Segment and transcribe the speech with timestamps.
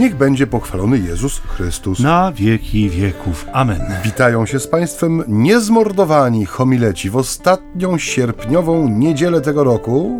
[0.00, 1.98] Niech będzie pochwalony Jezus Chrystus.
[1.98, 3.46] Na wieki wieków.
[3.52, 3.80] Amen.
[4.04, 10.18] Witają się z Państwem niezmordowani homileci w ostatnią sierpniową niedzielę tego roku.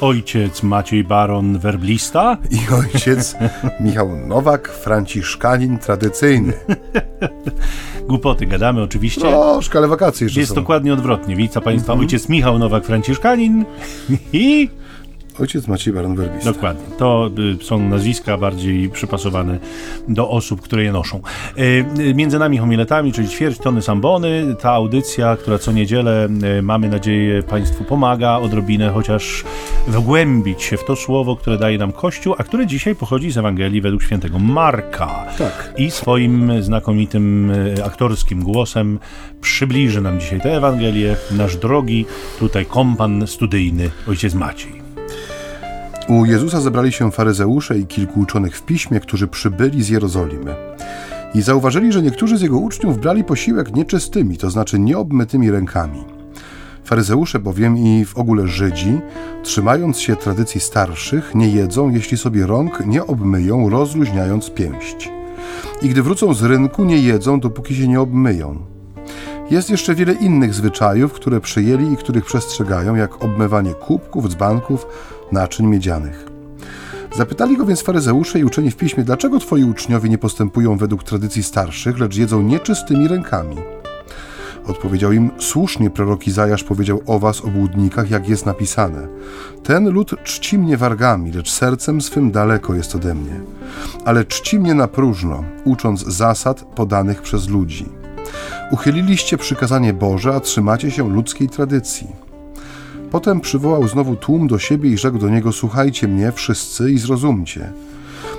[0.00, 3.36] Ojciec Maciej Baron Werblista i ojciec
[3.80, 6.52] Michał Nowak, franciszkanin tradycyjny.
[8.08, 9.20] Głupoty gadamy oczywiście.
[9.20, 10.54] Troszkę, ale wakacje jeszcze Jest są.
[10.54, 11.36] dokładnie odwrotnie.
[11.36, 12.06] Witam Państwa mm -hmm.
[12.06, 13.64] ojciec Michał Nowak, franciszkanin
[14.32, 14.70] i
[15.40, 16.52] Ojciec Maciej Baron Werbista.
[16.52, 16.96] Dokładnie.
[16.98, 19.58] To y, są nazwiska bardziej przypasowane
[20.08, 21.20] do osób, które je noszą.
[21.58, 24.56] Y, między nami homiletami, czyli ćwierć tony sambony.
[24.60, 26.28] Ta audycja, która co niedzielę,
[26.58, 29.44] y, mamy nadzieję, Państwu pomaga odrobinę chociaż
[29.86, 33.80] wgłębić się w to słowo, które daje nam Kościół, a które dzisiaj pochodzi z Ewangelii
[33.80, 35.24] według świętego Marka.
[35.38, 35.74] Tak.
[35.76, 37.52] I swoim znakomitym
[37.84, 38.98] aktorskim głosem
[39.40, 42.06] przybliży nam dzisiaj tę Ewangelię nasz drogi
[42.38, 44.81] tutaj kompan studyjny, ojciec Maciej.
[46.12, 50.54] U Jezusa zebrali się faryzeusze i kilku uczonych w piśmie, którzy przybyli z Jerozolimy.
[51.34, 56.04] I zauważyli, że niektórzy z jego uczniów brali posiłek nieczystymi, to znaczy nieobmytymi rękami.
[56.84, 59.00] Faryzeusze bowiem i w ogóle Żydzi,
[59.42, 65.10] trzymając się tradycji starszych, nie jedzą, jeśli sobie rąk nie obmyją, rozluźniając pięść.
[65.82, 68.71] I gdy wrócą z rynku, nie jedzą, dopóki się nie obmyją.
[69.50, 74.86] Jest jeszcze wiele innych zwyczajów, które przyjęli i których przestrzegają, jak obmywanie kubków, dzbanków,
[75.32, 76.26] naczyń miedzianych.
[77.16, 81.42] Zapytali go więc faryzeusze i uczeni w piśmie, dlaczego twoi uczniowie nie postępują według tradycji
[81.42, 83.56] starszych, lecz jedzą nieczystymi rękami.
[84.66, 89.08] Odpowiedział im, słusznie prorok Izajasz powiedział o was, obłudnikach, jak jest napisane.
[89.62, 93.40] Ten lud czci mnie wargami, lecz sercem swym daleko jest ode mnie.
[94.04, 98.01] Ale czci mnie na próżno, ucząc zasad podanych przez ludzi.
[98.70, 102.06] Uchyliliście przykazanie Boże, a trzymacie się ludzkiej tradycji.
[103.10, 107.72] Potem przywołał znowu tłum do siebie i rzekł do niego: Słuchajcie mnie wszyscy i zrozumcie.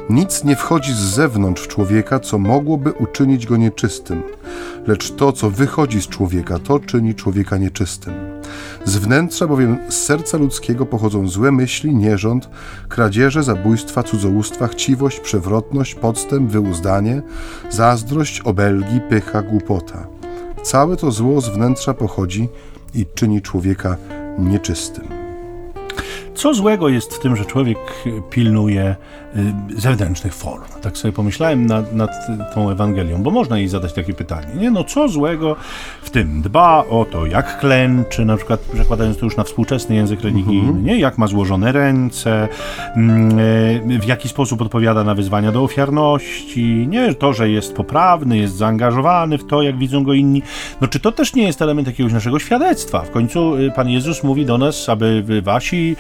[0.09, 4.24] Nic nie wchodzi z zewnątrz człowieka, co mogłoby uczynić go nieczystym,
[4.88, 8.14] lecz to, co wychodzi z człowieka, to czyni człowieka nieczystym.
[8.86, 12.50] Z wnętrza bowiem z serca ludzkiego pochodzą złe myśli, nierząd,
[12.90, 17.22] kradzieże, zabójstwa, cudzołóstwa, chciwość, przewrotność, podstęp, wyuzdanie,
[17.70, 20.08] zazdrość, obelgi, pycha, głupota.
[20.64, 22.50] Całe to zło z wnętrza pochodzi
[22.94, 23.97] i czyni człowieka
[24.40, 25.22] nieczystym.
[26.36, 27.78] Co złego jest w tym, że człowiek
[28.30, 28.96] pilnuje
[29.36, 30.64] y, zewnętrznych form?
[30.82, 32.12] Tak sobie pomyślałem nad, nad
[32.54, 34.48] tą Ewangelią, bo można jej zadać takie pytanie.
[34.56, 35.56] Nie, no co złego
[36.02, 36.42] w tym?
[36.42, 40.82] Dba o to, jak klęczy, na przykład przekładając to już na współczesny język religijny, mm
[40.82, 40.84] -hmm.
[40.84, 41.00] nie?
[41.00, 42.48] Jak ma złożone ręce,
[42.96, 47.14] mm, y, w jaki sposób odpowiada na wyzwania do ofiarności, nie?
[47.14, 50.42] To, że jest poprawny, jest zaangażowany w to, jak widzą go inni.
[50.82, 53.02] No czy to też nie jest element jakiegoś naszego świadectwa?
[53.02, 55.96] W końcu y, Pan Jezus mówi do nas, aby wasi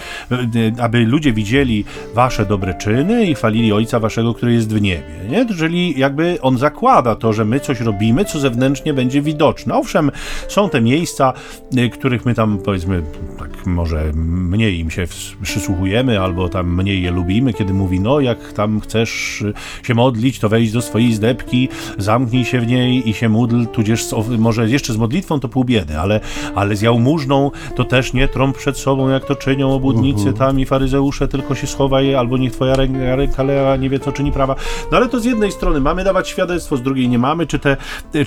[0.79, 5.03] aby ludzie widzieli wasze dobre czyny i chwalili Ojca waszego, który jest w niebie.
[5.29, 5.45] Nie?
[5.45, 9.75] Czyli jakby on zakłada to, że my coś robimy, co zewnętrznie będzie widoczne.
[9.75, 10.11] Owszem,
[10.47, 11.33] są te miejsca,
[11.77, 13.03] y, których my tam powiedzmy,
[13.39, 15.07] tak może mniej im się
[15.41, 19.43] przysłuchujemy, albo tam mniej je lubimy, kiedy mówi, no jak tam chcesz
[19.83, 24.05] się modlić, to wejdź do swojej zdebki, zamknij się w niej i się módl, tudzież
[24.37, 26.19] może jeszcze z modlitwą to pół biedy, ale,
[26.55, 30.37] ale z jałmużną to też nie trąb przed sobą, jak to czynią obłudnicy, Mhm.
[30.37, 32.75] tam i faryzeusze, tylko się schowaj, albo niech twoja
[33.15, 33.43] ręka
[33.79, 34.55] nie wie, co czyni prawa.
[34.91, 37.47] No ale to z jednej strony mamy dawać świadectwo, z drugiej nie mamy.
[37.47, 37.77] Czy te,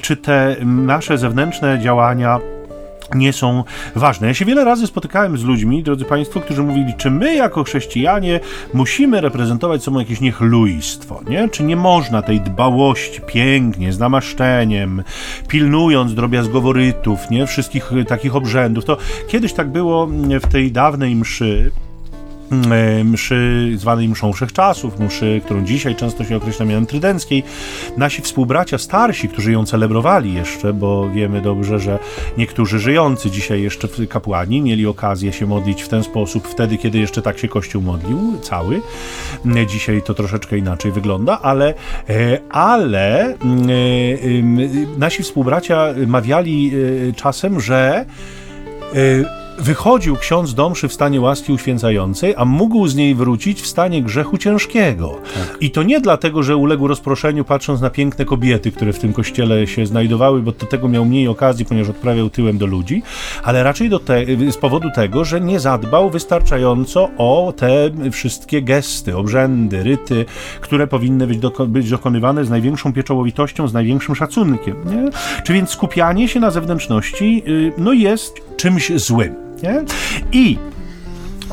[0.03, 2.41] czy te nasze zewnętrzne działania
[3.15, 4.27] nie są ważne.
[4.27, 8.41] Ja się wiele razy spotykałem z ludźmi, drodzy Państwo, którzy mówili, czy my jako chrześcijanie
[8.75, 11.49] musimy reprezentować sobą jakieś niechlujstwo, nie?
[11.49, 15.03] Czy nie można tej dbałości pięknie, z namaszczeniem,
[15.49, 17.47] pilnując drobiazgoworytów, nie?
[17.47, 18.85] Wszystkich takich obrzędów.
[18.85, 18.97] To
[19.29, 20.07] kiedyś tak było
[20.41, 21.86] w tej dawnej mszy, E,
[23.05, 27.43] mszy zwanej mszą wszechczasów, mszy, którą dzisiaj często się określa mianem trydenckiej.
[27.97, 31.99] Nasi współbracia starsi, którzy ją celebrowali jeszcze, bo wiemy dobrze, że
[32.39, 37.23] niektórzy żyjący dzisiaj jeszcze kapłani mieli okazję się modlić w ten sposób wtedy, kiedy jeszcze
[37.23, 38.81] tak się Kościół modlił, cały.
[39.57, 41.75] E, dzisiaj to troszeczkę inaczej wygląda, ale,
[42.09, 43.35] e, ale
[44.99, 46.73] nasi współbracia mawiali
[47.17, 48.05] czasem, że
[49.59, 54.03] wychodził ksiądz do mszy w stanie łaski uświęcającej, a mógł z niej wrócić w stanie
[54.03, 55.19] grzechu ciężkiego.
[55.35, 55.57] Tak.
[55.61, 59.67] I to nie dlatego, że uległ rozproszeniu patrząc na piękne kobiety, które w tym kościele
[59.67, 63.03] się znajdowały, bo do tego miał mniej okazji, ponieważ odprawiał tyłem do ludzi,
[63.45, 69.83] ale raczej te, z powodu tego, że nie zadbał wystarczająco o te wszystkie gesty, obrzędy,
[69.83, 70.25] ryty,
[70.61, 74.77] które powinny być, doko być dokonywane z największą pieczołowitością, z największym szacunkiem.
[74.85, 75.11] Nie?
[75.45, 79.46] Czy więc skupianie się na zewnętrzności y, no jest czymś złym.
[79.63, 79.85] Nie?
[80.33, 80.59] I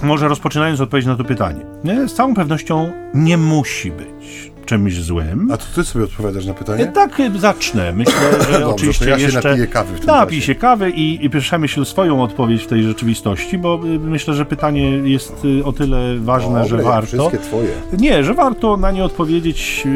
[0.04, 2.08] może rozpoczynając odpowiedź na to pytanie, nie?
[2.08, 4.53] z całą pewnością nie musi być.
[4.66, 5.52] Czymś złym.
[5.52, 6.86] A to ty sobie odpowiadasz na pytanie?
[6.86, 7.94] Tak zacznę.
[7.94, 9.50] Myślę, że Dobrze, oczywiście to ja się jeszcze...
[9.50, 13.58] napiję kawy w tym Napij się kawy i, i przemyśl swoją odpowiedź w tej rzeczywistości,
[13.58, 17.08] bo y, myślę, że pytanie jest o tyle ważne, Dobre, że warto.
[17.08, 17.70] Wszystkie twoje.
[17.98, 19.88] Nie, że warto na nie odpowiedzieć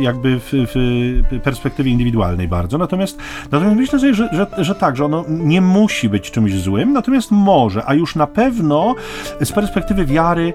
[0.00, 2.78] jakby w, w perspektywie indywidualnej bardzo.
[2.78, 3.18] Natomiast,
[3.50, 7.30] natomiast myślę sobie, że, że, że tak, że ono nie musi być czymś złym, natomiast
[7.30, 8.94] może, a już na pewno
[9.40, 10.52] z perspektywy wiary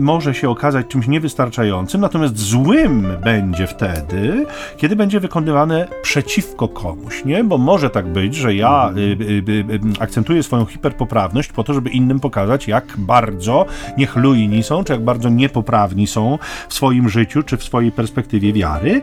[0.00, 4.46] może się okazać czymś niewystarczającym, natomiast złym będzie wtedy,
[4.76, 7.44] kiedy będzie wykonywane przeciwko komuś, nie?
[7.44, 11.74] Bo może tak być, że ja y, y, y, y, akcentuję swoją hiperpoprawność po to,
[11.74, 13.66] żeby innym pokazać, jak bardzo
[13.98, 16.38] niechlujni są, czy jak bardzo niepoprawni są
[16.68, 19.02] w swoim życiu, czy w swojej perspektywie wiary.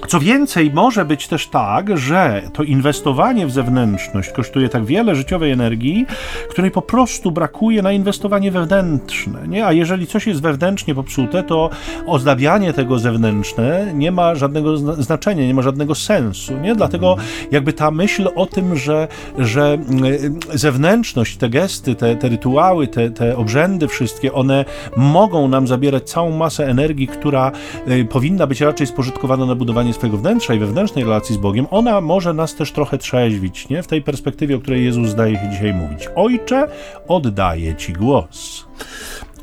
[0.00, 5.14] Mm, co więcej, może być też tak, że to inwestowanie w zewnętrzność kosztuje tak wiele
[5.14, 6.06] życiowej energii,
[6.50, 9.48] której po prostu brakuje na inwestowanie wewnętrzne.
[9.48, 9.66] Nie?
[9.66, 11.70] A jeżeli coś jest wewnętrznie popsute, to
[12.06, 16.58] ozdabianie tego zewnętrzne nie ma żadnego zna- znaczenia, nie ma żadnego sensu.
[16.58, 16.74] Nie?
[16.74, 17.16] Dlatego
[17.50, 19.08] jakby ta myśl o tym, że,
[19.38, 19.78] że
[20.54, 24.64] y, zewnętrzność, te gesty, te, te rytuały, te, te obrzędy wszystkie, one
[24.96, 27.52] mogą nam zabierać całą masę energii, która
[27.88, 32.00] y, powinna być raczej spożytkowana na budowanie swojego wnętrza i wewnętrznej relacji z Bogiem, ona
[32.00, 33.82] może nas też trochę trzeźwić, nie?
[33.82, 36.08] W tej perspektywie, o której Jezus zdaje się dzisiaj mówić.
[36.14, 36.68] Ojcze,
[37.08, 38.66] oddaję Ci głos.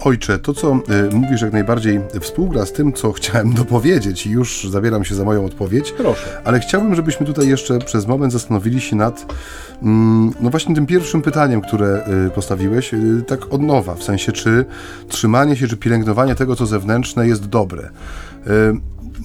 [0.04, 0.80] Ojcze, to co
[1.12, 5.24] y, mówisz jak najbardziej współgra z tym, co chciałem dopowiedzieć i już zabieram się za
[5.24, 5.92] moją odpowiedź.
[5.92, 6.42] Proszę.
[6.44, 9.34] Ale chciałbym, żebyśmy tutaj jeszcze przez moment zastanowili się nad
[9.82, 14.32] mm, no właśnie tym pierwszym pytaniem, które y, postawiłeś, y, tak od nowa, w sensie
[14.32, 14.66] czy
[15.08, 17.90] trzymanie się, czy pielęgnowanie tego, co zewnętrzne jest dobre.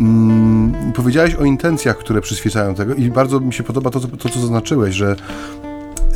[0.00, 4.40] Mm, powiedziałeś o intencjach, które przyświecają tego i bardzo mi się podoba to, to co
[4.40, 5.16] zaznaczyłeś, że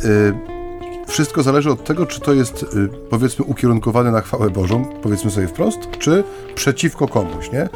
[0.05, 0.60] y,
[1.11, 5.47] wszystko zależy od tego, czy to jest y, powiedzmy ukierunkowane na chwałę Bożą, powiedzmy sobie
[5.47, 6.23] wprost, czy
[6.55, 7.69] przeciwko komuś, nie?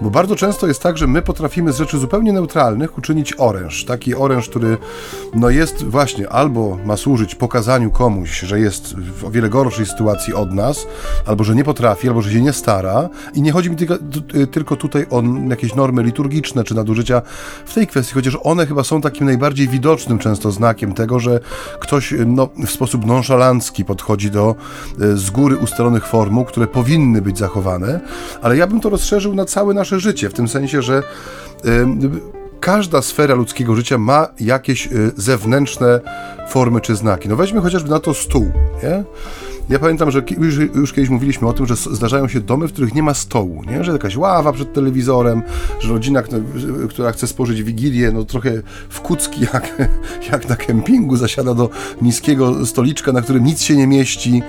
[0.00, 3.84] Bo bardzo często jest tak, że my potrafimy z rzeczy zupełnie neutralnych uczynić oręż.
[3.84, 4.76] Taki oręż, który
[5.34, 10.34] no jest właśnie albo ma służyć pokazaniu komuś, że jest w o wiele gorszej sytuacji
[10.34, 10.86] od nas,
[11.26, 13.08] albo że nie potrafi, albo że się nie stara.
[13.34, 13.94] I nie chodzi mi tylko,
[14.34, 17.22] y, tylko tutaj o jakieś normy liturgiczne czy nadużycia
[17.66, 21.40] w tej kwestii, chociaż one chyba są takim najbardziej widocznym często znakiem tego, że
[21.80, 24.54] ktoś y, no, w sposób nonszalancki podchodzi do
[25.00, 28.00] y, z góry ustalonych formuł, które powinny być zachowane,
[28.42, 31.02] ale ja bym to rozszerzył na całe nasze życie, w tym sensie, że
[32.60, 36.00] każda sfera ludzkiego życia ma jakieś y, zewnętrzne
[36.48, 37.28] formy czy znaki.
[37.28, 38.52] No weźmy chociażby na to stół,
[38.82, 39.04] nie?
[39.68, 42.94] Ja pamiętam, że już, już kiedyś mówiliśmy o tym, że zdarzają się domy, w których
[42.94, 43.84] nie ma stołu, nie?
[43.84, 45.42] że jakaś ława przed telewizorem,
[45.80, 46.22] że rodzina,
[46.88, 49.90] która chce spożyć wigilię, no trochę w kucki, jak,
[50.32, 51.70] jak na kempingu, zasiada do
[52.02, 54.42] niskiego stoliczka, na którym nic się nie mieści.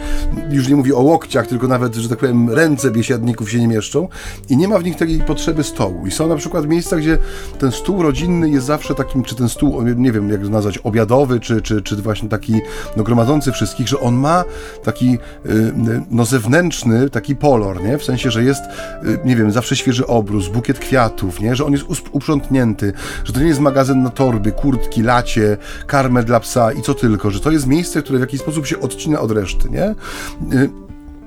[0.51, 4.07] Już nie mówię o łokciach, tylko nawet, że tak powiem, ręce biesiadników się nie mieszczą
[4.49, 6.07] i nie ma w nich takiej potrzeby stołu.
[6.07, 7.17] I są na przykład miejsca, gdzie
[7.59, 11.61] ten stół rodzinny jest zawsze takim, czy ten stół, nie wiem jak nazwać, obiadowy, czy,
[11.61, 12.61] czy, czy właśnie taki
[12.97, 14.43] no, gromadzący wszystkich, że on ma
[14.83, 15.73] taki y,
[16.11, 17.97] no, zewnętrzny taki polor, nie?
[17.97, 21.55] W sensie, że jest, y, nie wiem, zawsze świeży obrus, bukiet kwiatów, nie?
[21.55, 26.39] Że on jest uprzątnięty, że to nie jest magazyn na torby, kurtki, lacie, karmę dla
[26.39, 29.31] psa i co tylko, że to jest miejsce, które w jakiś sposób się odcina od
[29.31, 29.95] reszty, nie?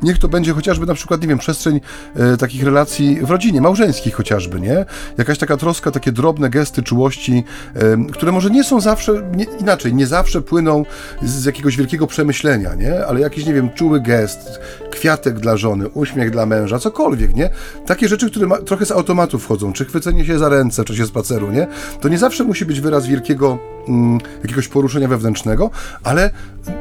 [0.02, 1.80] Niech to będzie chociażby na przykład, nie wiem, przestrzeń
[2.16, 4.84] e, takich relacji w rodzinie, małżeńskich chociażby, nie?
[5.18, 7.44] Jakaś taka troska, takie drobne gesty czułości,
[7.74, 10.84] e, które może nie są zawsze, nie, inaczej, nie zawsze płyną
[11.22, 13.06] z, z jakiegoś wielkiego przemyślenia, nie?
[13.06, 17.50] Ale jakiś, nie wiem, czuły gest, kwiatek dla żony, uśmiech dla męża, cokolwiek, nie?
[17.86, 21.06] Takie rzeczy, które ma, trochę z automatu wchodzą, czy chwycenie się za ręce w czasie
[21.06, 21.66] spaceru, nie?
[22.00, 25.70] To nie zawsze musi być wyraz wielkiego mm, jakiegoś poruszenia wewnętrznego,
[26.04, 26.30] ale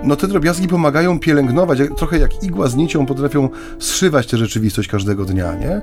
[0.03, 5.25] no te drobiazgi pomagają pielęgnować, trochę jak igła z nicią potrafią zszywać tę rzeczywistość każdego
[5.25, 5.71] dnia, nie?
[5.71, 5.81] E,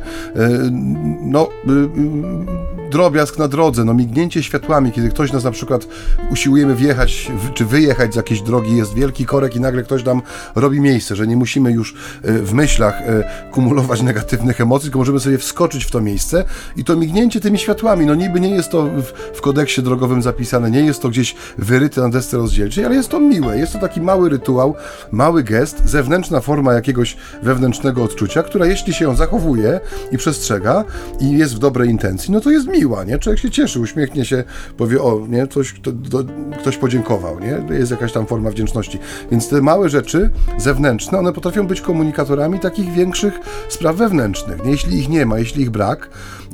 [1.20, 5.88] No, y, y, drobiazg na drodze, no mignięcie światłami, kiedy ktoś nas na przykład
[6.30, 10.22] usiłujemy wjechać, czy wyjechać z jakiejś drogi, jest wielki korek i nagle ktoś nam
[10.54, 15.20] robi miejsce, że nie musimy już e, w myślach e, kumulować negatywnych emocji, tylko możemy
[15.20, 16.44] sobie wskoczyć w to miejsce
[16.76, 20.70] i to mignięcie tymi światłami, no niby nie jest to w, w kodeksie drogowym zapisane,
[20.70, 24.00] nie jest to gdzieś wyryte na desce rozdzielczej, ale jest to miłe, jest to taki
[24.00, 24.74] mały rytuał,
[25.12, 29.80] mały gest, zewnętrzna forma jakiegoś wewnętrznego odczucia, która jeśli się ją zachowuje
[30.12, 30.84] i przestrzega
[31.20, 33.18] i jest w dobrej intencji, no to jest miła, nie?
[33.18, 34.44] Człowiek się cieszy, uśmiechnie się,
[34.76, 36.18] powie, o, nie, coś, to, to,
[36.60, 37.76] ktoś podziękował, nie?
[37.76, 38.98] Jest jakaś tam forma wdzięczności.
[39.30, 44.64] Więc te małe rzeczy zewnętrzne, one potrafią być komunikatorami takich większych spraw wewnętrznych.
[44.64, 44.70] Nie?
[44.70, 46.10] Jeśli ich nie ma, jeśli ich brak,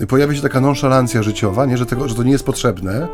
[0.08, 1.78] pojawia się taka nonszalancja życiowa, nie?
[1.78, 3.08] Że, tego, że to nie jest potrzebne,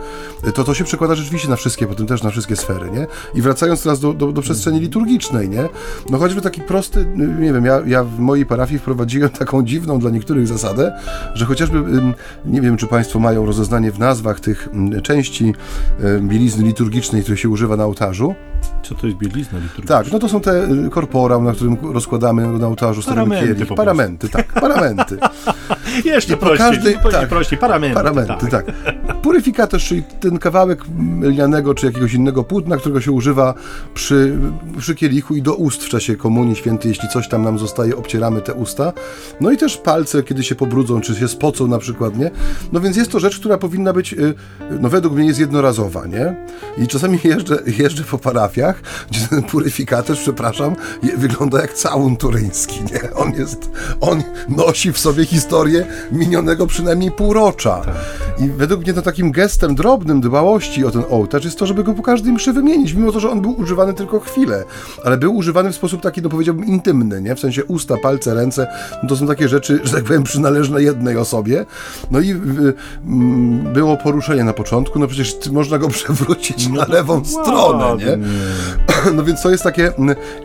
[0.55, 3.07] to to się przekłada rzeczywiście na wszystkie, potem też na wszystkie sfery, nie?
[3.35, 5.69] I wracając teraz do, do, do przestrzeni liturgicznej, nie?
[6.11, 10.11] No choćby taki prosty, nie wiem, ja, ja w mojej parafii wprowadziłem taką dziwną dla
[10.11, 10.93] niektórych zasadę,
[11.35, 11.83] że chociażby,
[12.45, 14.69] nie wiem, czy Państwo mają rozeznanie w nazwach tych
[15.03, 15.55] części
[16.21, 18.35] bielizny liturgicznej, której się używa na ołtarzu.
[18.83, 19.97] Co to jest bielizna liturgiczna?
[19.97, 23.75] Tak, no to są te korporał, na którym rozkładamy na ołtarzu paramenty, kielich.
[23.77, 25.19] Paramenty, tak, paramenty.
[26.05, 27.95] Jeszcze prościej, każdej, tak, prościej, paramenty.
[27.95, 28.67] Paramenty, tak.
[28.67, 28.75] tak.
[29.23, 30.85] Puryfikator, czyli ten kawałek
[31.23, 33.55] lnianego czy jakiegoś innego płótna, którego się używa
[33.95, 34.39] przy,
[34.79, 38.41] przy kielichu i do ust w czasie komunii świętej, jeśli coś tam nam zostaje, obcieramy
[38.41, 38.93] te usta.
[39.41, 42.31] No i też palce, kiedy się pobrudzą, czy się spocą na przykład, nie?
[42.73, 44.35] No więc jest to rzecz, która powinna być, y,
[44.81, 46.37] no według mnie jest jednorazowa, nie?
[46.79, 50.77] I czasami jeżdżę, jeżdżę po parafiach, gdzie ten puryfikator, przepraszam,
[51.17, 53.15] wygląda jak całun turyński, nie?
[53.15, 53.71] On jest,
[54.01, 55.80] on nosi w sobie historię
[56.13, 57.81] minionego przynajmniej półrocza.
[57.81, 57.95] Tak.
[58.39, 61.95] I według mnie to takim gestem drobnym dbałości o ten ołtarz jest to, żeby go
[61.95, 64.65] po każdej mszy wymienić, mimo to, że on był używany tylko chwilę,
[65.05, 67.35] ale był używany w sposób taki, no powiedziałbym, intymny, nie?
[67.35, 68.67] W sensie usta, palce, ręce,
[69.03, 71.67] no to są takie rzeczy, że tak powiem, przynależne jednej osobie.
[72.11, 72.75] No i y, y,
[73.73, 78.19] było poruszenie na początku, no przecież można go przewrócić no na lewą stronę, nie?
[79.15, 79.93] No więc to jest takie,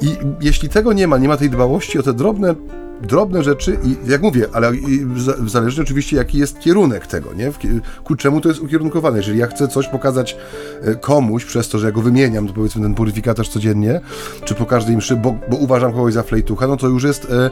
[0.01, 2.55] i jeśli tego nie ma, nie ma tej dbałości o te drobne
[3.01, 4.71] drobne rzeczy i jak mówię, ale
[5.45, 7.51] zależy oczywiście jaki jest kierunek tego, nie?
[8.03, 9.17] Ku czemu to jest ukierunkowane.
[9.17, 10.37] Jeżeli ja chcę coś pokazać
[10.81, 14.01] e, komuś przez to, że ja go wymieniam, to powiedzmy ten puryfikator codziennie,
[14.45, 17.51] czy po każdej mszy, bo, bo uważam kogoś za flejtucha, no to już jest e,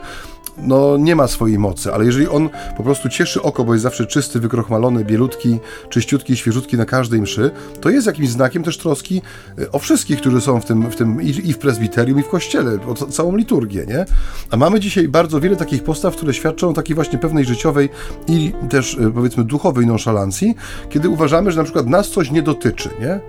[0.57, 4.05] no nie ma swojej mocy, ale jeżeli on po prostu cieszy oko, bo jest zawsze
[4.05, 9.21] czysty, wykrochmalony, bielutki, czyściutki, świeżutki na każdej mszy, to jest jakimś znakiem też troski
[9.59, 12.79] e, o wszystkich, którzy są w tym, w tym i w prezbiterium, i w kościele,
[12.87, 14.05] o całą liturgię, nie?
[14.51, 17.89] A mamy dzisiaj bardzo wiele takich postaw, które świadczą o takiej właśnie pewnej życiowej
[18.27, 20.55] i też e, powiedzmy duchowej nonszalancji,
[20.89, 23.19] kiedy uważamy, że na przykład nas coś nie dotyczy, nie?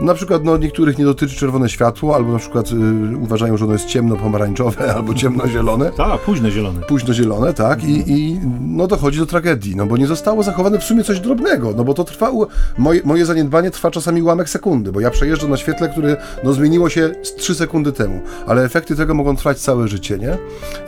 [0.00, 3.72] Na przykład no, niektórych nie dotyczy czerwone światło, albo na przykład y, uważają, że ono
[3.72, 5.90] jest ciemno-pomarańczowe, albo ciemno-zielone.
[5.96, 6.80] Tak, późno zielone.
[6.80, 7.84] Późno zielone, tak.
[7.84, 11.72] I, I no dochodzi do tragedii, no bo nie zostało zachowane w sumie coś drobnego,
[11.76, 12.30] no bo to trwa,
[12.78, 16.88] moje, moje zaniedbanie trwa czasami ułamek sekundy, bo ja przejeżdżam na świetle, które no, zmieniło
[16.88, 20.38] się z 3 sekundy temu, ale efekty tego mogą trwać całe życie, nie?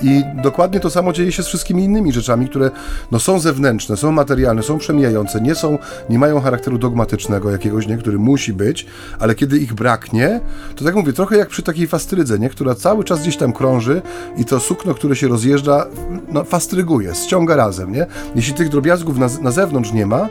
[0.03, 2.71] I dokładnie to samo dzieje się z wszystkimi innymi rzeczami, które
[3.11, 5.79] no, są zewnętrzne, są materialne, są przemijające, nie są,
[6.11, 8.87] nie mają charakteru dogmatycznego jakiegoś, nie, który musi być,
[9.19, 10.41] ale kiedy ich braknie,
[10.77, 12.49] to tak mówię, trochę jak przy takiej fastrydze, nie?
[12.49, 14.03] która cały czas gdzieś tam krąży
[14.37, 15.87] i to sukno, które się rozjeżdża,
[16.33, 18.07] no, fastryguje, ściąga razem, nie?
[18.35, 20.29] Jeśli tych drobiazgów na, na zewnątrz nie ma,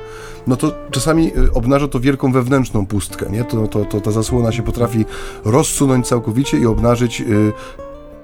[0.48, 3.44] no to czasami y, obnaża to wielką wewnętrzną pustkę, nie?
[3.44, 5.06] To, to, to ta zasłona się potrafi
[5.46, 7.54] rozsunąć całkowicie i obnażyć y,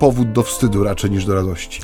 [0.04, 1.82] powód do wstydu raczej niż do radości.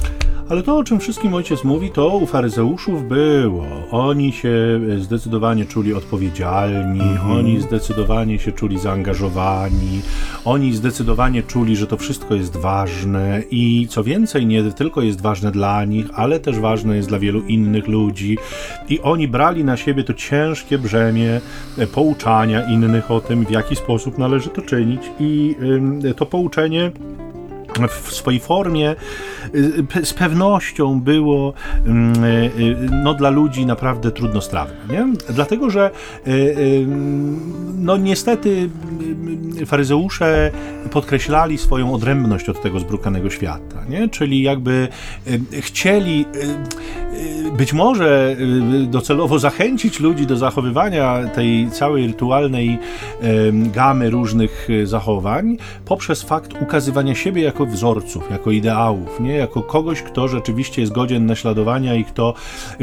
[0.50, 3.66] Ale to, o czym wszystkim ojciec mówi, to u faryzeuszów było.
[3.92, 7.32] Oni się zdecydowanie czuli odpowiedzialni, mhm.
[7.32, 10.02] oni zdecydowanie się czuli zaangażowani,
[10.46, 15.52] oni zdecydowanie czuli, że to wszystko jest ważne i co więcej, nie tylko jest ważne
[15.52, 18.38] dla nich, ale też ważne jest dla wielu innych ludzi.
[18.90, 21.42] I oni brali na siebie to ciężkie brzemię
[21.78, 25.56] e, pouczania innych o tym, w jaki sposób należy to czynić, i
[26.16, 26.92] to pouczenie
[27.88, 28.96] w swojej formie
[29.56, 31.54] y, z pewnością było
[31.86, 34.76] mm, y, y, no, dla ludzi naprawdę trudnostrawne.
[34.90, 35.08] Nie?
[35.30, 35.92] Dlatego, że
[37.78, 38.70] no, niestety
[39.66, 40.52] faryzeusze
[40.92, 43.86] podkreślali swoją odrębność od tego zbrukanego świata.
[43.90, 44.10] Nie?
[44.10, 44.88] Czyli jakby
[45.60, 46.26] chcieli
[47.58, 48.36] być może
[48.84, 52.80] docelowo zachęcić ludzi do zachowywania tej całej rytualnej
[53.54, 59.34] gamy różnych zachowań poprzez fakt ukazywania siebie jako wzorców, jako ideałów, nie?
[59.34, 62.34] jako kogoś, kto rzeczywiście jest godzien naśladowania i kto,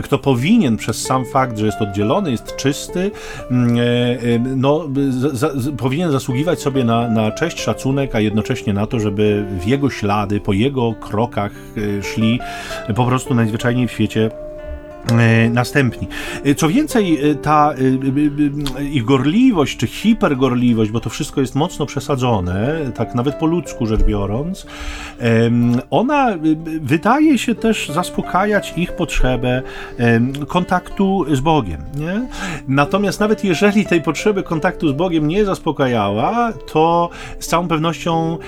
[0.03, 3.11] kto powinien przez sam fakt, że jest oddzielony, jest czysty,
[3.51, 4.89] mm, e, e, no,
[5.33, 9.91] za, powinien zasługiwać sobie na, na cześć, szacunek, a jednocześnie na to, żeby w jego
[9.91, 11.53] ślady, po jego krokach
[12.03, 12.41] szli
[12.95, 14.26] po prostu najzwyczajniej w świecie
[15.51, 16.09] następni.
[16.45, 17.75] E, co więcej, e, ta
[18.93, 24.03] ich gorliwość, czy hipergorliwość, bo to wszystko jest mocno przesadzone, tak nawet po ludzku rzecz
[24.03, 24.67] biorąc,
[25.91, 26.39] ona
[26.81, 29.63] wydaje się też zaspokajać ich potrzebę
[30.49, 31.81] kontaktu z Bogiem.
[31.97, 32.29] Nie?
[32.69, 38.39] Natomiast nawet jeżeli tej potrzeby kontaktu z Bogiem nie zaspokajała, to z całą pewnością,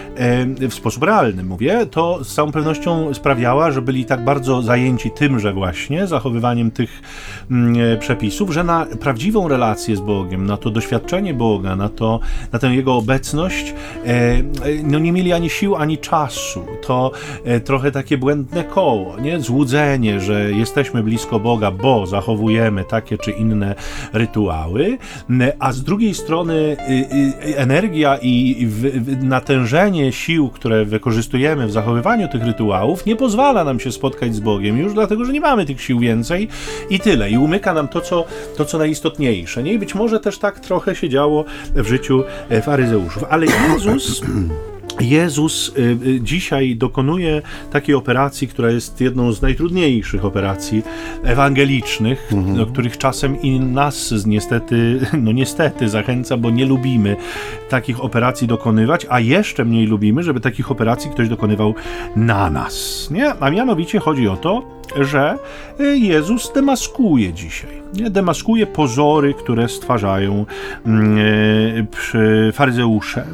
[0.61, 5.53] w sposób realny mówię, to z całą pewnością sprawiała, że byli tak bardzo zajęci tymże
[5.53, 7.03] właśnie, zachowywaniem tych
[7.51, 12.21] mm, e, przepisów, że na prawdziwą relację z Bogiem, na to doświadczenie Boga, na, to,
[12.53, 13.75] na tę Jego obecność,
[14.07, 14.43] e,
[14.83, 16.67] no nie mieli ani sił, ani czasu.
[16.87, 17.13] To
[17.65, 19.41] trochę takie błędne koło, nie?
[19.41, 23.75] Złudzenie, że jesteśmy blisko Boga, bo zachowujemy takie czy inne
[24.13, 24.99] rytuały,
[25.59, 28.69] a z drugiej strony y, y, energia i
[29.23, 34.79] natężenie sił, które wykorzystujemy w zachowywaniu tych rytuałów, nie pozwala nam się spotkać z Bogiem
[34.79, 36.38] już dlatego, że nie mamy tych sił więcej
[36.91, 37.31] i tyle.
[37.31, 38.25] I umyka nam to, co,
[38.57, 39.63] to, co najistotniejsze.
[39.63, 39.73] Nie?
[39.73, 43.25] I być może też tak trochę się działo w życiu e, faryzeuszów.
[43.31, 44.23] Ale Jezus
[45.01, 47.43] Jezus y, y, dzisiaj dokonuje
[47.73, 50.83] takiej operacji, która jest jedną z najtrudniejszych operacji
[51.25, 52.57] ewangelicznych, mhm.
[52.57, 57.17] do których czasem i nas niestety, no niestety zachęca, bo nie lubimy
[57.69, 61.75] takich operacji dokonywać, a jeszcze mniej lubimy, żeby takich operacji ktoś dokonywał
[62.17, 63.09] na nas.
[63.11, 63.35] Nie?
[63.41, 65.39] A mianowicie chodzi o to, że
[65.81, 67.83] y, Jezus demaskuje dzisiaj.
[67.93, 70.47] Demaskuje pozory, które stwarzają
[72.15, 73.25] yy, faryzeusze.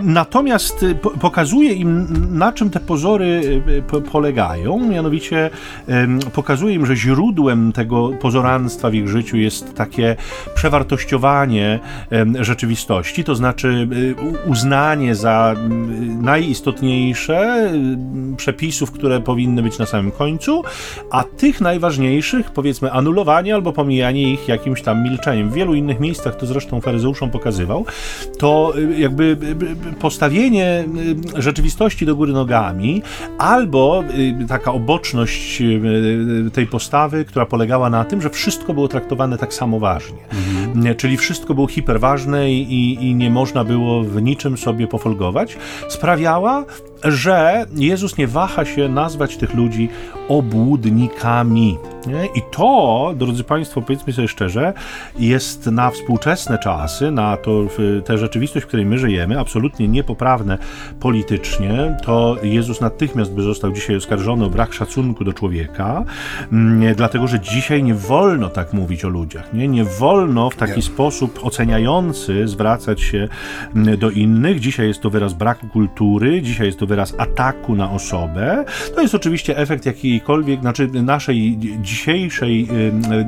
[0.00, 2.06] Natomiast y, pokazuje im,
[2.38, 3.62] na czym te pozory
[3.94, 5.50] y, polegają, mianowicie
[6.32, 10.16] pokazuje im, że źródłem tego pozoranstwa w ich życiu jest takie
[10.54, 11.80] przewartościowanie
[12.40, 14.14] rzeczywistości, to znaczy y,
[14.46, 15.54] uznanie za
[16.22, 17.70] najistotniejsze
[18.36, 20.62] przepisów, które powinny być na samym końcu,
[21.10, 25.50] a tych najważniejszych, powiedzmy, anulowanie albo pomijanie ich jakimś tam milczeniem.
[25.50, 27.84] W wielu innych miejscach, to zresztą faryzeuszom pokazywał,
[28.38, 29.36] to jakby
[30.00, 30.84] postawienie
[31.36, 33.02] y, rzeczywistości do góry nogami,
[33.38, 34.04] albo
[34.42, 39.54] y, taka oboczność y, tej postawy, która polegała na tym, że wszystko było traktowane tak
[39.54, 40.18] samo ważnie.
[40.30, 40.96] Mhm.
[40.96, 45.56] Czyli wszystko było hiperważne i, i nie można było w niczym sobie pofolgować,
[45.88, 46.64] sprawiała,
[47.04, 49.88] że Jezus nie waha się nazwać tych ludzi
[50.28, 51.78] obłudnikami.
[52.06, 52.26] Nie?
[52.26, 54.72] I to, drodzy Państwo, powiedzmy sobie szczerze,
[55.18, 57.66] jest na współczesne czasy, na to,
[58.04, 60.58] tę rzeczywistość, w której my żyjemy, absolutnie niepoprawne
[61.00, 61.96] politycznie.
[62.04, 66.04] To Jezus natychmiast by został dzisiaj oskarżony o brak szacunku do człowieka,
[66.52, 69.52] nie, dlatego że dzisiaj nie wolno tak mówić o ludziach.
[69.52, 70.82] Nie, nie wolno w taki nie.
[70.82, 73.28] sposób oceniający zwracać się
[73.98, 74.60] do innych.
[74.60, 78.64] Dzisiaj jest to wyraz braku kultury, dzisiaj jest to wyraz ataku na osobę.
[78.94, 82.68] To jest oczywiście efekt jakiejkolwiek, znaczy naszej dzisiejszej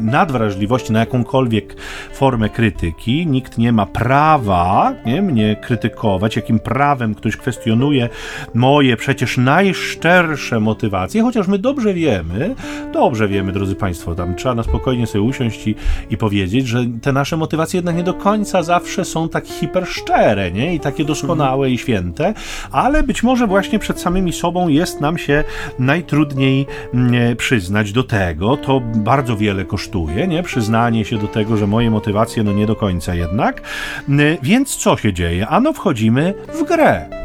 [0.01, 1.77] nadwrażliwości na jakąkolwiek
[2.13, 3.27] formę krytyki.
[3.27, 8.09] Nikt nie ma prawa nie, mnie krytykować, jakim prawem ktoś kwestionuje
[8.55, 12.55] moje przecież najszczersze motywacje, chociaż my dobrze wiemy,
[12.93, 15.75] dobrze wiemy, drodzy Państwo, tam trzeba na spokojnie sobie usiąść i,
[16.11, 20.75] i powiedzieć, że te nasze motywacje jednak nie do końca zawsze są tak hiperszczere, nie?
[20.75, 22.35] I takie doskonałe i święte,
[22.73, 25.45] ale być może właśnie przed samymi sobą jest nam się
[25.79, 28.57] najtrudniej mm, przyznać do tego.
[28.57, 30.43] To bardzo wiele kosztuje, nie?
[30.43, 33.63] Przyznanie się do tego, że moje motywacje no nie do końca jednak.
[34.09, 35.49] Mm, więc co się dzieje?
[35.49, 37.20] Ano wchodzimy w grę.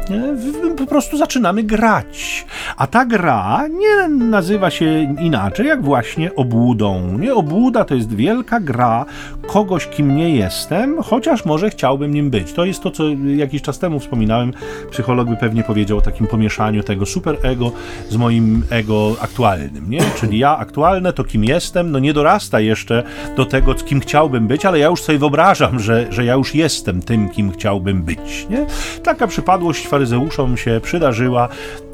[0.76, 2.46] Po prostu zaczynamy grać.
[2.76, 7.18] A ta gra nie nazywa się inaczej jak właśnie obłudą.
[7.18, 7.34] Nie?
[7.34, 9.04] Obłuda to jest wielka gra
[9.46, 12.52] kogoś, kim nie jestem, chociaż może chciałbym nim być.
[12.52, 13.04] To jest to, co
[13.36, 14.52] jakiś czas temu wspominałem.
[14.90, 17.72] Psycholog by pewnie powiedział o takim pomieszaniu tego super ego
[18.08, 20.00] z moim ego aktualnym, nie?
[20.20, 23.02] Czyli ja aktualne to kim jestem, no nie dorasta jeszcze
[23.36, 27.02] do tego, kim chciałbym być, ale ja już sobie wyobrażam, że, że ja już jestem
[27.02, 28.66] tym, kim chciałbym być, nie?
[29.02, 31.48] Taka przypadłość faryzeuszom się przydarzyła,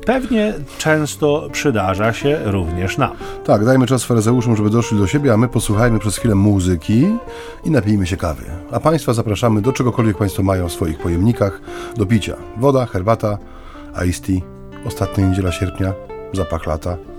[0.07, 3.11] pewnie często przydarza się również nam.
[3.45, 7.07] Tak, dajmy czas faryzeuszom, żeby doszli do siebie, a my posłuchajmy przez chwilę muzyki
[7.65, 8.43] i napijmy się kawy.
[8.73, 11.61] A Państwa zapraszamy do czegokolwiek Państwo mają w swoich pojemnikach
[11.97, 12.37] do picia.
[12.57, 13.39] Woda, herbata,
[14.07, 14.41] iced tea,
[14.87, 15.93] ostatnia niedziela sierpnia,
[16.33, 17.12] zapach lata.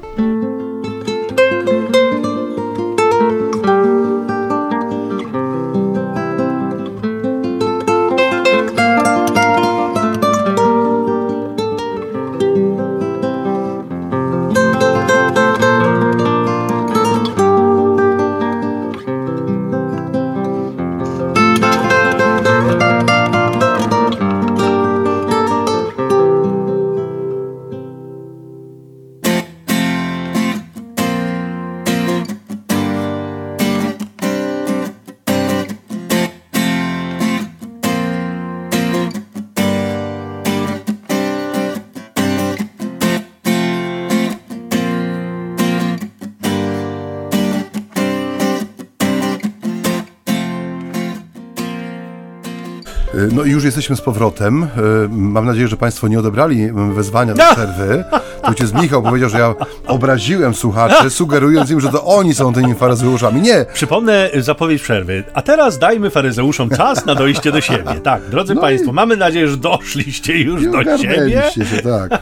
[53.63, 54.67] Już jesteśmy z powrotem.
[55.09, 58.03] Mam nadzieję, że Państwo nie odebrali wezwania do przerwy.
[58.41, 59.55] Tu ojciec Michał powiedział, że ja
[59.87, 63.41] obraziłem słuchaczy, sugerując im, że to oni są tymi faryzeuszami.
[63.41, 63.65] Nie.
[63.73, 65.23] Przypomnę zapowiedź przerwy.
[65.33, 67.93] A teraz dajmy faryzeuszom czas na dojście do siebie.
[68.03, 71.43] Tak, drodzy no Państwo, mamy nadzieję, że doszliście już do siebie.
[71.51, 72.21] się, tak.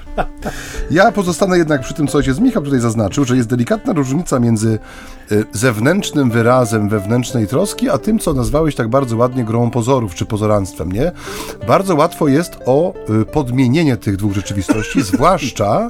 [0.91, 4.79] Ja pozostanę jednak przy tym, co ojciec Michał tutaj zaznaczył, że jest delikatna różnica między
[5.31, 10.25] y, zewnętrznym wyrazem wewnętrznej troski, a tym, co nazwałeś tak bardzo ładnie grą pozorów czy
[10.25, 11.11] pozoranstwem, nie?
[11.67, 15.89] Bardzo łatwo jest o y, podmienienie tych dwóch rzeczywistości, zwłaszcza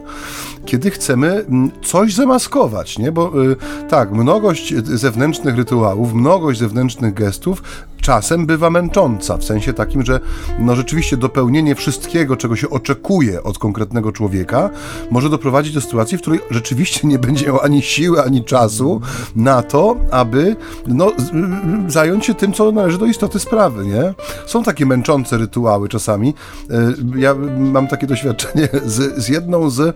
[0.65, 3.11] kiedy chcemy mm, coś zamaskować, nie?
[3.11, 3.55] Bo y,
[3.89, 7.63] tak, mnogość zewnętrznych rytuałów, mnogość zewnętrznych gestów
[8.01, 10.19] czasem bywa męcząca, w sensie takim, że
[10.59, 14.69] no rzeczywiście dopełnienie wszystkiego, czego się oczekuje od konkretnego człowieka,
[15.11, 19.01] może doprowadzić do sytuacji, w której rzeczywiście nie będzie miał ani siły, ani czasu
[19.35, 20.55] na to, aby
[20.87, 21.11] no,
[21.87, 24.13] zająć się tym, co należy do istoty sprawy, nie?
[24.45, 26.33] Są takie męczące rytuały czasami.
[26.69, 29.95] E, ja mam takie doświadczenie z, z jedną z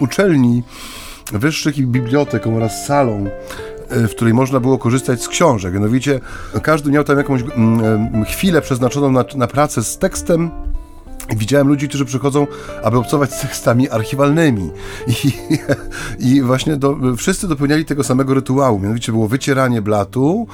[0.00, 0.62] uczelni
[1.32, 3.26] wyższych i biblioteką oraz salą
[3.92, 5.74] w której można było korzystać z książek.
[5.74, 6.20] Mianowicie
[6.62, 10.50] każdy miał tam jakąś mm, chwilę przeznaczoną na, na pracę z tekstem
[11.36, 12.46] Widziałem ludzi, którzy przychodzą,
[12.82, 14.70] aby obcować z tekstami archiwalnymi.
[15.06, 15.32] I,
[16.18, 18.78] i właśnie do, wszyscy dopełniali tego samego rytuału.
[18.78, 20.46] Mianowicie było wycieranie blatu,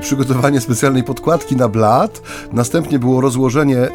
[0.00, 3.90] przygotowanie specjalnej podkładki na blat, następnie było rozłożenie y,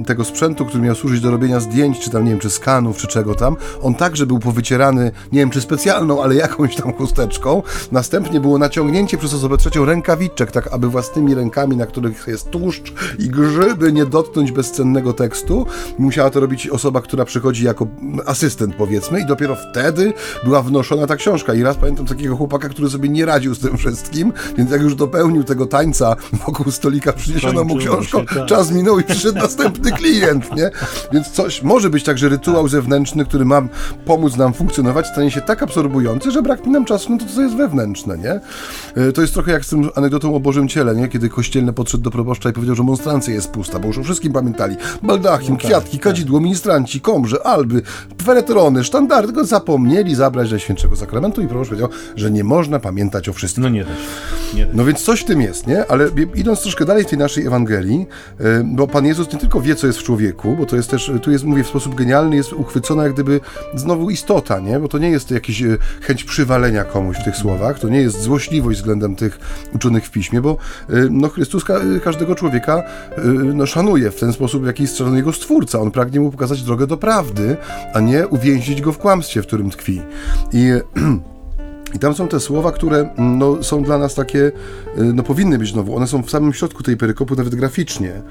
[0.00, 2.96] y, tego sprzętu, który miał służyć do robienia zdjęć, czy tam, nie wiem, czy skanów,
[2.96, 3.56] czy czego tam.
[3.82, 7.62] On także był powycierany, nie wiem, czy specjalną, ale jakąś tam chusteczką.
[7.92, 12.92] Następnie było naciągnięcie przez osobę trzecią rękawiczek, tak aby własnymi rękami, na których jest tłuszcz
[13.18, 15.66] i grzyby, nie dotknąć bezcennego tekstu tekstu.
[15.98, 17.86] Musiała to robić osoba, która przychodzi jako
[18.26, 20.12] asystent, powiedzmy, i dopiero wtedy
[20.44, 21.54] była wnoszona ta książka.
[21.54, 24.94] I raz pamiętam takiego chłopaka, który sobie nie radził z tym wszystkim, więc jak już
[24.94, 28.46] dopełnił tego tańca wokół stolika, przyniesiono mu książkę, tak.
[28.46, 30.70] czas minął i przyszedł następny klient, nie?
[31.12, 33.62] Więc coś może być tak, że rytuał zewnętrzny, który ma
[34.04, 37.56] pomóc nam funkcjonować, stanie się tak absorbujący, że braknie nam czasu na to, co jest
[37.56, 38.40] wewnętrzne, nie?
[39.02, 41.08] E, to jest trochę jak z tym anegdotą o Bożym Ciele, nie?
[41.08, 44.32] Kiedy kościelny podszedł do proboszcza i powiedział, że monstrancja jest pusta, bo już o wszystkim
[44.32, 44.76] pamiętali.
[45.02, 46.02] Balda Joachim, no tak, kwiatki, tak.
[46.02, 47.82] kadzidło, ministranci, komrze, alby,
[48.22, 53.28] feretrony, sztandardy, tylko zapomnieli zabrać do świętego sakramentu i proboszcz powiedział, że nie można pamiętać
[53.28, 53.62] o wszystkim.
[53.62, 53.96] No nie też.
[54.54, 55.86] Nie No więc coś w tym jest, nie?
[55.86, 58.06] Ale idąc troszkę dalej w tej naszej Ewangelii,
[58.40, 61.12] y, bo Pan Jezus nie tylko wie, co jest w człowieku, bo to jest też,
[61.22, 63.40] tu jest, mówię w sposób genialny, jest uchwycona jak gdyby
[63.74, 64.80] znowu istota, nie?
[64.80, 68.22] Bo to nie jest jakiś y, chęć przywalenia komuś w tych słowach, to nie jest
[68.22, 69.38] złośliwość względem tych
[69.74, 70.56] uczonych w piśmie, bo
[70.90, 71.64] y, no Chrystus
[72.04, 72.82] każdego człowieka
[73.54, 75.78] no, szanuje w ten sposób, w jaki jest jego Stwórca.
[75.78, 77.56] On pragnie mu pokazać drogę do prawdy,
[77.94, 80.02] a nie uwięzić go w kłamstwie, w którym tkwi.
[80.52, 80.70] I
[81.94, 84.52] I tam są te słowa, które mm, no, są dla nas takie, y,
[84.96, 88.22] no powinny być znowu, one są w samym środku tej perykopu, nawet graficznie,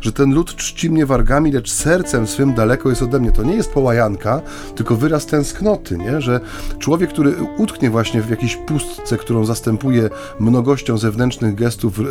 [0.00, 3.32] że ten lud czci mnie wargami, lecz sercem swym daleko jest ode mnie.
[3.32, 4.40] To nie jest połajanka,
[4.76, 6.20] tylko wyraz tęsknoty, nie?
[6.20, 6.40] że
[6.78, 12.04] człowiek, który utknie właśnie w jakiejś pustce, którą zastępuje mnogością zewnętrznych gestów, y,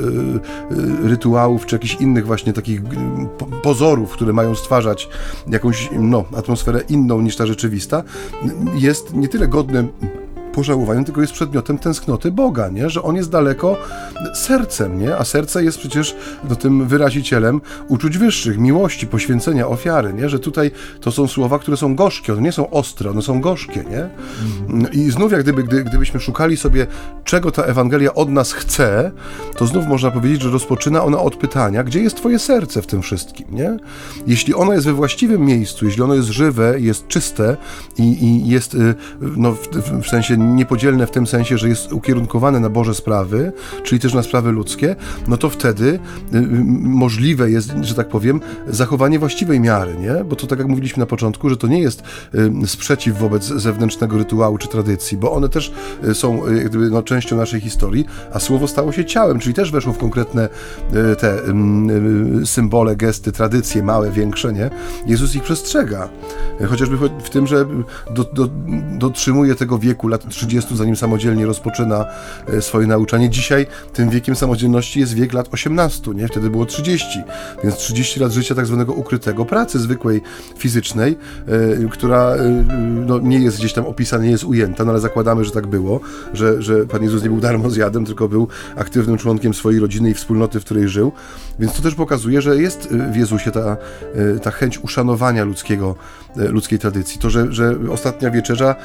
[1.03, 2.81] rytuałów, czy jakichś innych właśnie takich
[3.63, 5.09] pozorów, które mają stwarzać
[5.47, 8.03] jakąś no, atmosferę inną niż ta rzeczywista,
[8.75, 9.87] jest nie tyle godny
[10.57, 12.89] pożałowaniem, tylko jest przedmiotem tęsknoty Boga, nie?
[12.89, 13.77] że on jest daleko
[14.35, 15.17] sercem, nie?
[15.17, 16.15] a serce jest przecież
[16.49, 20.29] no, tym wyrazicielem uczuć wyższych, miłości, poświęcenia, ofiary, nie?
[20.29, 23.83] że tutaj to są słowa, które są gorzkie, one nie są ostre, one są gorzkie.
[23.89, 24.09] Nie?
[24.91, 26.87] I znów jak gdyby, gdy, gdybyśmy szukali sobie,
[27.23, 29.11] czego ta Ewangelia od nas chce,
[29.57, 33.01] to znów można powiedzieć, że rozpoczyna ona od pytania, gdzie jest twoje serce w tym
[33.01, 33.77] wszystkim, nie?
[34.27, 37.57] Jeśli ono jest we właściwym miejscu, jeśli ono jest żywe, jest czyste
[37.97, 39.67] i, i jest y, no, w,
[40.03, 43.51] w sensie niepodzielne w tym sensie, że jest ukierunkowane na Boże sprawy,
[43.83, 44.95] czyli też na sprawy ludzkie,
[45.27, 45.99] no to wtedy
[46.33, 46.41] y, y,
[46.81, 50.23] możliwe jest, że tak powiem, zachowanie właściwej miary, nie?
[50.23, 52.03] Bo to tak jak mówiliśmy na początku, że to nie jest
[52.63, 55.73] y, sprzeciw wobec zewnętrznego rytuału czy tradycji, bo one też
[56.13, 59.97] są gdyby, no, częścią naszej historii, a słowo stało się ciałem, czyli też weszło w
[59.97, 60.49] konkretne
[61.19, 61.37] te
[62.45, 64.69] symbole, gesty, tradycje, małe, większe, nie?
[65.05, 66.09] Jezus ich przestrzega.
[66.69, 67.65] Chociażby w tym, że
[68.15, 68.49] do, do,
[68.97, 72.05] dotrzymuje tego wieku lat 30, zanim samodzielnie rozpoczyna
[72.47, 73.29] e, swoje nauczanie.
[73.29, 76.27] Dzisiaj tym wiekiem samodzielności jest wiek lat 18, nie?
[76.27, 77.23] Wtedy było 30,
[77.63, 80.21] więc 30 lat życia tak zwanego ukrytego, pracy zwykłej,
[80.57, 81.17] fizycznej,
[81.85, 82.65] e, która e,
[83.07, 85.99] no, nie jest gdzieś tam opisana, nie jest ujęta, no ale zakładamy, że tak było,
[86.33, 90.59] że, że Pan Jezus nie był darmozjadem, tylko był aktywnym członkiem swojej rodziny i wspólnoty,
[90.59, 91.11] w której żył,
[91.59, 93.77] więc to też pokazuje, że jest w Jezusie ta,
[94.41, 95.95] ta chęć uszanowania ludzkiego,
[96.35, 97.19] ludzkiej tradycji.
[97.19, 98.75] To, że, że ostatnia wieczerza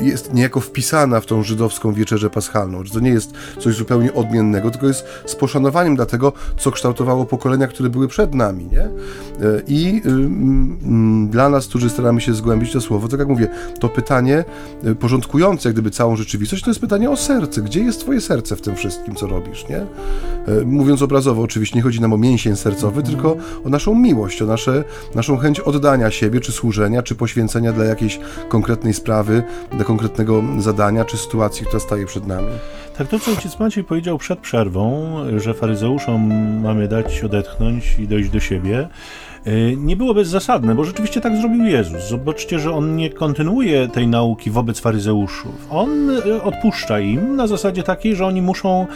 [0.00, 4.14] jest niejako wpisana wpisana w tą żydowską wieczerzę paschalną, że to nie jest coś zupełnie
[4.14, 8.80] odmiennego, tylko jest z poszanowaniem dla tego, co kształtowało pokolenia, które były przed nami, nie?
[8.80, 8.90] E,
[9.66, 10.02] I
[11.26, 13.48] y, dla nas, którzy staramy się zgłębić to słowo, tak jak mówię,
[13.80, 14.44] to pytanie
[14.86, 17.62] y, porządkujące jak gdyby całą rzeczywistość, to jest pytanie o serce.
[17.62, 19.78] Gdzie jest twoje serce w tym wszystkim, co robisz, nie?
[19.78, 24.46] E, mówiąc obrazowo, oczywiście nie chodzi nam o mięsień sercowy, tylko o naszą miłość, o
[24.46, 30.42] nasze, naszą chęć oddania siebie, czy służenia, czy poświęcenia dla jakiejś konkretnej sprawy, dla konkretnego
[30.58, 30.75] zadania,
[31.06, 32.52] czy sytuacji, która staje przed nami.
[32.98, 38.30] Tak, to co ojciec Maciej powiedział przed przerwą, że faryzeuszom mamy dać odetchnąć i dojść
[38.30, 38.88] do siebie,
[39.46, 42.08] y, nie było bezzasadne, bo rzeczywiście tak zrobił Jezus.
[42.08, 45.66] Zobaczcie, że on nie kontynuuje tej nauki wobec faryzeuszów.
[45.70, 48.86] On y, odpuszcza im na zasadzie takiej, że oni muszą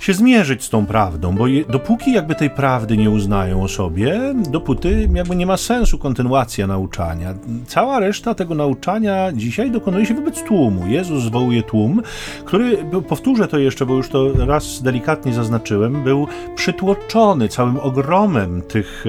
[0.00, 4.34] się zmierzyć z tą prawdą, bo je, dopóki jakby tej prawdy nie uznają o sobie,
[4.50, 7.34] dopóty jakby nie ma sensu kontynuacja nauczania.
[7.66, 10.86] Cała reszta tego nauczania dzisiaj dokonuje się wobec tłumu.
[10.86, 12.02] Jezus zwołuje tłum,
[12.44, 19.04] który, powtórzę to jeszcze, bo już to raz delikatnie zaznaczyłem, był przytłoczony całym ogromem tych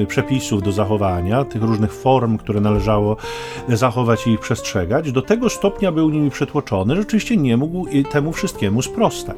[0.00, 3.16] e, przepisów do zachowania, tych różnych form, które należało
[3.68, 5.12] zachować i ich przestrzegać.
[5.12, 9.36] Do tego stopnia był nimi przytłoczony, że rzeczywiście nie mógł temu wszystkiemu sprostać.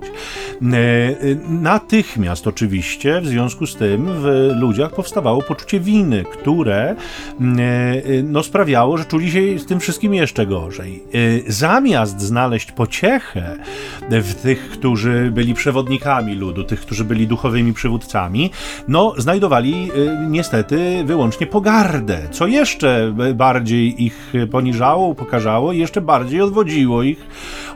[0.63, 1.15] E, e,
[1.49, 6.97] natychmiast oczywiście w związku z tym w ludziach powstawało poczucie winy, które e,
[8.23, 11.03] no, sprawiało, że czuli się z tym wszystkim jeszcze gorzej.
[11.47, 13.57] Zamiast znaleźć pociechę
[14.11, 18.51] w tych, którzy byli przewodnikami ludu, tych, którzy byli duchowymi przywódcami,
[18.89, 19.91] no, znajdowali
[20.29, 27.27] niestety wyłącznie pogardę, co jeszcze bardziej ich poniżało, upokarzało i jeszcze bardziej odwodziło ich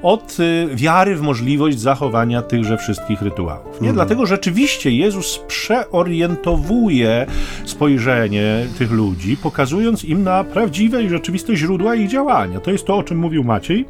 [0.02, 0.36] od
[0.74, 3.66] wiary w możliwość zachowania tychże wszystkich rytuałów.
[3.66, 3.88] Nie?
[3.88, 3.94] Mhm.
[3.94, 7.26] Dlatego rzeczywiście Jezus przeorientowuje
[7.64, 12.60] spojrzenie tych ludzi, pokazując im na prawdziwe i rzeczywiste źródła ich działania.
[12.60, 13.86] To jest to, o czym mówił Maciej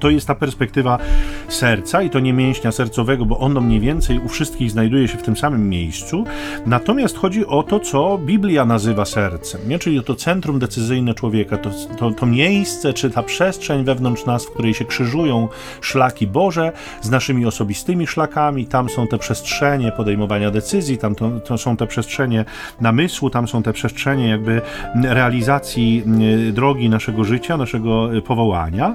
[0.00, 0.98] to jest ta perspektywa
[1.48, 5.22] serca i to nie mięśnia sercowego, bo ono mniej więcej u wszystkich znajduje się w
[5.22, 6.24] tym samym miejscu.
[6.66, 9.78] Natomiast chodzi o to, co Biblia nazywa sercem, nie?
[9.78, 14.50] czyli to centrum decyzyjne człowieka, to, to, to miejsce czy ta przestrzeń wewnątrz nas, w
[14.50, 15.48] której się krzyżują
[15.80, 18.66] szlaki Boże z naszymi osobistymi szlakami.
[18.66, 22.44] Tam są te przestrzenie podejmowania decyzji, tam to, to są te przestrzenie
[22.80, 24.60] namysłu, tam są te przestrzenie jakby
[24.94, 26.02] realizacji
[26.52, 28.94] drogi naszego życia, naszego powołania.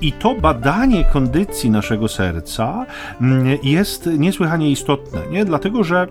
[0.00, 2.86] I to badanie kondycji naszego serca
[3.20, 5.44] mm, jest niesłychanie istotne, nie?
[5.44, 6.08] dlatego że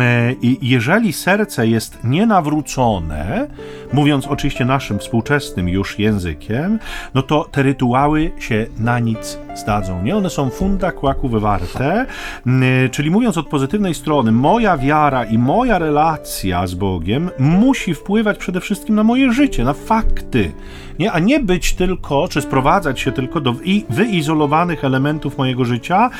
[0.00, 3.46] E, jeżeli serce jest nienawrócone,
[3.92, 6.78] mówiąc oczywiście naszym współczesnym już językiem,
[7.14, 10.02] no to te rytuały się na nic zdadzą.
[10.02, 10.16] Nie?
[10.16, 12.06] One są funda kłaków warte,
[12.90, 18.60] czyli mówiąc od pozytywnej strony, moja wiara i moja relacja z Bogiem musi wpływać przede
[18.60, 20.52] wszystkim na moje życie, na fakty,
[20.98, 21.12] nie?
[21.12, 23.54] a nie być tylko, czy sprowadzać się tylko do
[23.90, 26.10] wyizolowanych elementów mojego życia,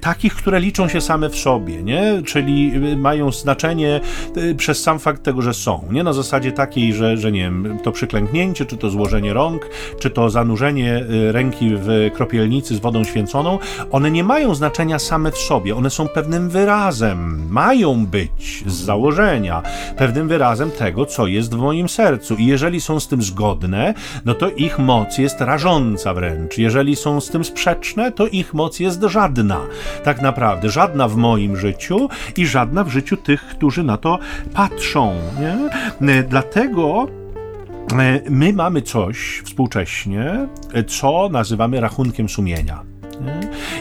[0.00, 2.22] takich, które liczą się same w sobie, nie?
[2.26, 4.00] czyli mają znaczenie
[4.36, 5.84] y, przez sam fakt tego, że są.
[5.90, 10.10] Nie na zasadzie takiej, że, że nie wiem, to przyklęknięcie, czy to złożenie rąk, czy
[10.10, 13.58] to zanurzenie y, ręki w kropielnicy z wodą święconą,
[13.90, 15.76] one nie mają znaczenia same w sobie.
[15.76, 19.62] One są pewnym wyrazem, mają być z założenia
[19.96, 22.34] pewnym wyrazem tego, co jest w moim sercu.
[22.34, 26.58] I jeżeli są z tym zgodne, no to ich moc jest rażąca wręcz.
[26.58, 29.60] Jeżeli są z tym sprzeczne, to ich moc jest żadna.
[30.04, 34.18] Tak naprawdę, żadna w moim życiu i żadna w życiu tych, którzy na to
[34.54, 35.14] patrzą.
[35.40, 35.70] Nie?
[36.12, 36.22] E,
[36.82, 37.06] dlatego
[38.02, 40.48] e, my mamy coś współcześnie,
[40.86, 42.82] co nazywamy rachunkiem sumienia.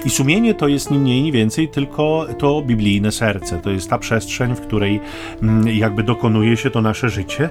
[0.06, 3.58] I sumienie to jest ni mniej, ni więcej tylko to biblijne serce.
[3.58, 5.00] To jest ta przestrzeń, w której
[5.42, 7.50] mm, jakby dokonuje się to nasze życie.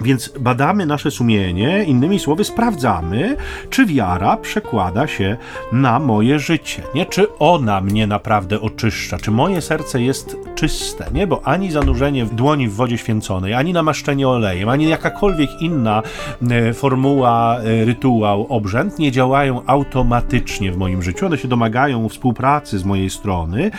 [0.00, 3.36] Więc badamy nasze sumienie, innymi słowy, sprawdzamy,
[3.70, 5.36] czy wiara przekłada się
[5.72, 7.06] na moje życie, nie?
[7.06, 11.26] Czy ona mnie naprawdę oczyszcza, czy moje serce jest czyste, nie?
[11.26, 16.02] Bo ani zanurzenie dłoni w wodzie święconej, ani namaszczenie olejem, ani jakakolwiek inna
[16.50, 21.26] e, formuła, e, rytuał, obrzęd nie działają automatycznie w moim życiu.
[21.26, 23.70] One się domagają współpracy z mojej strony,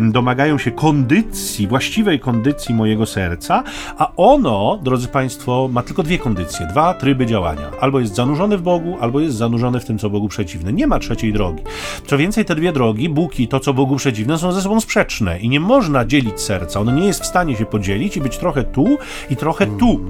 [0.00, 3.62] domagają się kondycji, właściwej kondycji mojego serca,
[3.98, 7.70] a ono, drodzy Państwo, ma tylko dwie kondycje, dwa tryby działania.
[7.80, 10.72] Albo jest zanurzony w Bogu, albo jest zanurzony w tym, co Bogu przeciwne.
[10.72, 11.62] Nie ma trzeciej drogi.
[12.06, 15.40] Co więcej, te dwie drogi, Bóg i to, co Bogu przeciwne, są ze sobą sprzeczne
[15.40, 16.80] i nie można dzielić serca.
[16.80, 18.98] Ono nie jest w stanie się podzielić i być trochę tu
[19.30, 20.00] i trochę tu.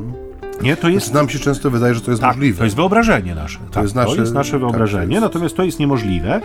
[0.62, 1.14] Nie, to jest...
[1.14, 2.58] Nam się często wydaje, że to jest tak, możliwe.
[2.58, 3.58] to jest wyobrażenie nasze.
[3.58, 4.14] To, tak, jest, nasze...
[4.14, 5.22] to jest nasze wyobrażenie, tak, jest...
[5.22, 6.40] natomiast to jest niemożliwe.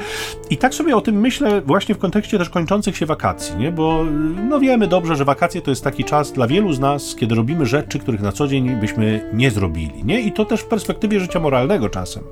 [0.49, 3.71] I tak sobie o tym myślę właśnie w kontekście też kończących się wakacji, nie?
[3.71, 4.05] bo
[4.49, 7.65] no wiemy dobrze, że wakacje to jest taki czas dla wielu z nas, kiedy robimy
[7.65, 10.03] rzeczy, których na co dzień byśmy nie zrobili.
[10.03, 10.21] Nie?
[10.21, 12.23] I to też w perspektywie życia moralnego czasem.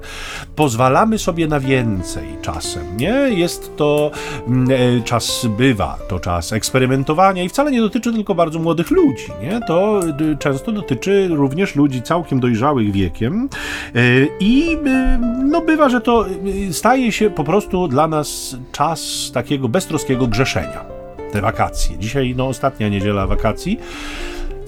[0.55, 2.97] Pozwalamy sobie na więcej czasem.
[2.97, 3.13] Nie?
[3.29, 4.11] Jest to
[4.47, 9.27] mm, e, czas bywa, to czas eksperymentowania i wcale nie dotyczy tylko bardzo młodych ludzi.
[9.41, 9.59] Nie?
[9.67, 9.99] To
[10.39, 13.49] często dotyczy również ludzi całkiem dojrzałych wiekiem
[13.95, 13.99] e,
[14.39, 16.25] i e, no bywa, że to
[16.71, 20.85] staje się po prostu dla nas czas takiego beztroskiego grzeszenia.
[21.31, 21.97] Te wakacje.
[21.97, 23.79] Dzisiaj no ostatnia niedziela wakacji.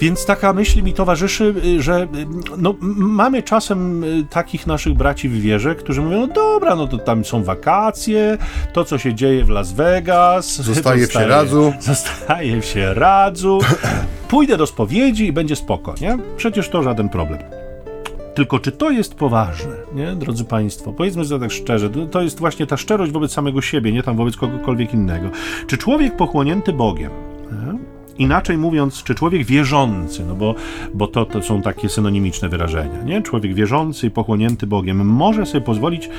[0.04, 2.08] Więc taka myśl mi towarzyszy, y, że y,
[2.58, 6.98] no, mamy czasem y, takich naszych braci w wierze, którzy mówią, no dobra, no to
[6.98, 8.38] tam są wakacje,
[8.74, 10.56] to co się dzieje w Las Vegas.
[10.62, 11.74] Zostaje w Sieradzu.
[11.80, 13.60] Zostaje w Sieradzu.
[14.28, 16.18] Pójdę do spowiedzi i będzie spoko, nie?
[16.38, 17.40] Przecież to żaden problem.
[18.36, 20.94] Tylko czy to jest poważne, nie, drodzy Państwo?
[20.94, 24.38] Powiedzmy sobie tak szczerze, to jest właśnie ta szczerość wobec samego siebie, nie tam wobec
[24.38, 25.30] kogokolwiek innego.
[25.68, 27.12] Czy człowiek pochłonięty Bogiem,
[27.52, 27.93] nie?
[28.18, 30.56] Inaczej mówiąc, czy człowiek wierzący, no bo,
[30.94, 33.22] bo to, to są takie synonimiczne wyrażenia, nie?
[33.22, 36.10] Człowiek wierzący pochłonięty Bogiem może sobie pozwolić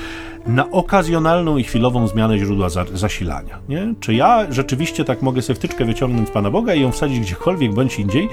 [0.47, 3.95] na okazjonalną i chwilową zmianę źródła za, zasilania, nie?
[4.01, 7.75] Czy ja rzeczywiście tak mogę sobie wtyczkę wyciągnąć z Pana Boga i ją wsadzić gdziekolwiek
[7.75, 8.29] bądź indziej,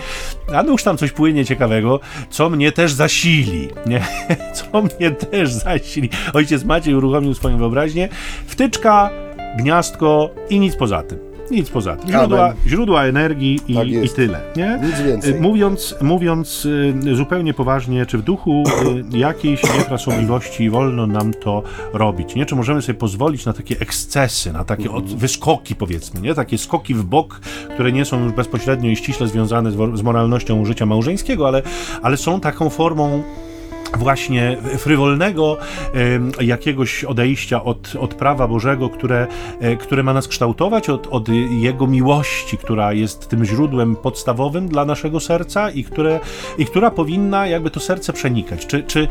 [0.55, 4.01] a no już tam coś płynie ciekawego, co mnie też zasili, nie?
[4.53, 6.09] Co mnie też zasili.
[6.33, 8.09] Ojciec Maciej uruchomił swoją wyobraźnię.
[8.47, 9.09] Wtyczka,
[9.57, 11.30] gniazdko i nic poza tym.
[11.51, 12.09] Nic poza tym.
[12.09, 14.41] Źródła, źródła energii i, tak i, tyle.
[14.55, 14.79] Nie?
[14.83, 15.35] Nic więcej.
[15.35, 18.63] Mówiąc, mówiąc y, zupełnie poważnie, czy w duchu
[19.13, 22.35] y, jakiejś niefrasobliwości wolno nam to robić?
[22.35, 22.45] Nie?
[22.45, 26.33] Czy możemy sobie pozwolić na takie ekscesy, na takie od, wyskoki, powiedzmy, nie?
[26.33, 27.39] takie skoki w bok,
[27.73, 31.61] które nie są już bezpośrednio i ściśle związane z, z moralnością życia małżeńskiego, ale,
[32.01, 33.23] ale są taką formą
[33.97, 35.57] właśnie frywolnego
[36.41, 39.27] jakiegoś odejścia od, od prawa Bożego, które,
[39.59, 44.85] e, które ma nas kształtować, od, od Jego miłości, która jest tym źródłem podstawowym dla
[44.85, 46.19] naszego serca i, które,
[46.57, 48.67] i która powinna jakby to serce przenikać.
[48.67, 49.07] Czy, czy,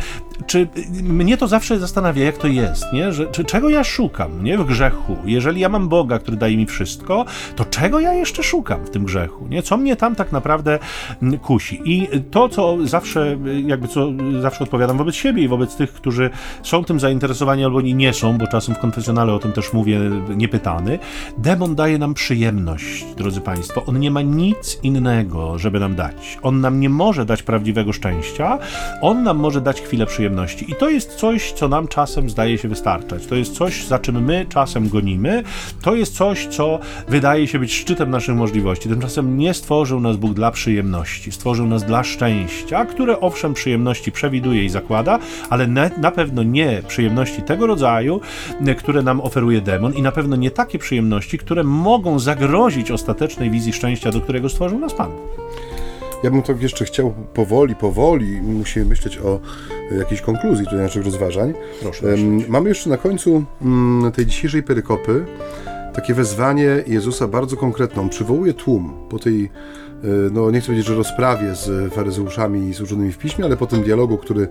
[0.47, 0.69] czy
[1.03, 3.13] mnie to zawsze zastanawia, jak to jest, nie?
[3.13, 4.59] Że, czy, czego ja szukam nie?
[4.59, 5.17] w grzechu?
[5.25, 7.25] Jeżeli ja mam Boga, który daje mi wszystko,
[7.57, 9.47] to czego ja jeszcze szukam w tym grzechu?
[9.49, 9.63] Nie?
[9.63, 10.79] Co mnie tam tak naprawdę
[11.43, 11.81] kusi?
[11.85, 16.31] I to, co zawsze, jakby co zawsze odpowiadam wobec siebie i wobec tych, którzy
[16.63, 20.01] są tym zainteresowani albo nie są, bo czasem w konfesjonale o tym też mówię
[20.37, 20.99] niepytany.
[21.39, 23.85] Demon daje nam przyjemność, drodzy Państwo.
[23.87, 26.39] On nie ma nic innego, żeby nam dać.
[26.43, 28.59] On nam nie może dać prawdziwego szczęścia,
[29.01, 30.71] on nam może dać chwilę przyjemności.
[30.71, 33.27] I to jest coś, co nam czasem zdaje się wystarczać.
[33.27, 35.43] To jest coś, za czym my czasem gonimy.
[35.83, 36.79] To jest coś, co
[37.09, 38.89] wydaje się być szczytem naszych możliwości.
[38.89, 44.60] Tymczasem nie stworzył nas Bóg dla przyjemności, stworzył nas dla szczęścia, które owszem przyjemności przewiduje
[44.65, 45.19] i zakłada,
[45.51, 48.21] ale na, na pewno nie przyjemności tego rodzaju,
[48.79, 53.73] które nam oferuje demon i na pewno nie takie przyjemności, które mogą zagrozić ostatecznej wizji
[53.73, 55.11] szczęścia, do którego stworzył nas Pan.
[56.25, 59.41] Ja bym tak jeszcze chciał powoli, powoli, musimy myśleć o
[59.99, 61.55] jakiejś konkluzji tutaj naszych rozważań.
[61.83, 62.07] Proszę.
[62.49, 65.25] Mamy jeszcze na końcu mm, tej dzisiejszej perykopy
[65.95, 68.09] takie wezwanie Jezusa bardzo konkretną.
[68.09, 69.51] Przywołuje tłum po tej
[70.33, 74.19] no nie chcę powiedzieć, że rozprawie z faryzeuszami służonymi w piśmie, ale po tym dialogu,
[74.19, 74.49] który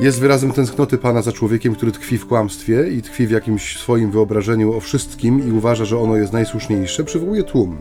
[0.00, 4.10] jest wyrazem tęsknoty Pana za człowiekiem, który tkwi w kłamstwie i tkwi w jakimś swoim
[4.10, 7.78] wyobrażeniu o wszystkim i uważa, że ono jest najsłuszniejsze, przywołuje tłum.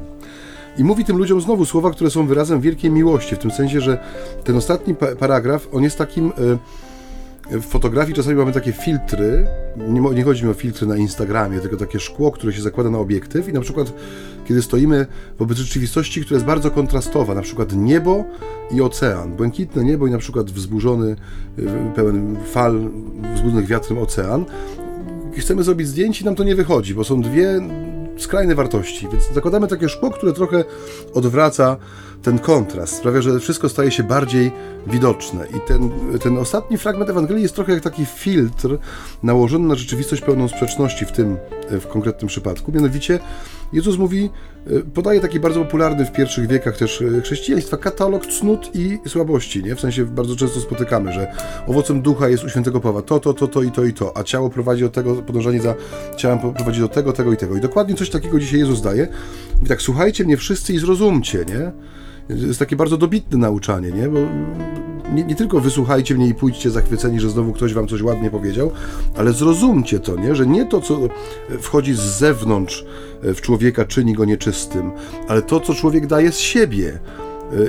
[0.78, 4.04] I mówi tym ludziom znowu słowa, które są wyrazem wielkiej miłości, w tym sensie, że
[4.43, 6.28] ten ostatni paragraf, on jest takim...
[6.28, 6.82] Y
[7.51, 11.77] w fotografii czasami mamy takie filtry, nie, nie, chodzi mi o filtry na Instagramie, tylko
[11.77, 13.93] takie szkło, które się zakłada na obiektyw i na przykład
[14.47, 15.05] kiedy stoimy
[15.39, 18.25] wobec rzeczywistości, która jest bardzo kontrastowa, na przykład niebo
[18.71, 21.15] i ocean, błękitne niebo i na przykład wzburzony,
[21.59, 22.89] y, pełen fal,
[23.35, 24.45] wzbudzonych wiatrem ocean,
[25.37, 27.61] chcemy zrobić zdjęcie i nam to nie wychodzi, bo są dwie
[28.17, 30.63] skrajne wartości, więc zakładamy takie szkło, które trochę
[31.13, 31.78] odwraca
[32.24, 34.52] ten kontrast sprawia, że wszystko staje się bardziej
[34.88, 35.47] widoczne.
[35.58, 38.78] I ten, ten ostatni fragment Ewangelii jest trochę jak taki filtr
[39.24, 41.38] nałożony na rzeczywistość pełną sprzeczności w tym
[41.69, 42.71] w konkretnym przypadku.
[42.71, 43.19] Mianowicie
[43.73, 44.29] Jezus mówi,
[44.67, 49.63] e, podaje taki bardzo popularny w pierwszych wiekach też e, chrześcijaństwa katalog cnót i słabości,
[49.63, 49.75] nie?
[49.75, 51.31] W sensie bardzo często spotykamy, że
[51.67, 54.23] owocem ducha jest u świętego Pawła to, to, to, to i to i to, a
[54.23, 55.75] ciało prowadzi do tego, podążanie za
[56.17, 57.57] ciałem prowadzi do tego, tego i tego.
[57.57, 59.07] I dokładnie coś takiego dzisiaj Jezus daje.
[59.55, 61.71] Mówi tak, słuchajcie mnie wszyscy i zrozumcie, nie?
[62.36, 64.10] jest takie bardzo dobitne nauczanie, nie?
[64.10, 64.19] Bo
[65.12, 68.71] nie, nie, tylko wysłuchajcie mnie i pójdźcie zachwyceni, że znowu ktoś wam coś ładnie powiedział,
[69.15, 70.36] ale zrozumcie to, nie?
[70.36, 71.00] Że nie to, co
[71.60, 72.86] wchodzi z zewnątrz
[73.21, 74.91] w człowieka, czyni go nieczystym,
[75.28, 77.00] ale to, co człowiek daje z siebie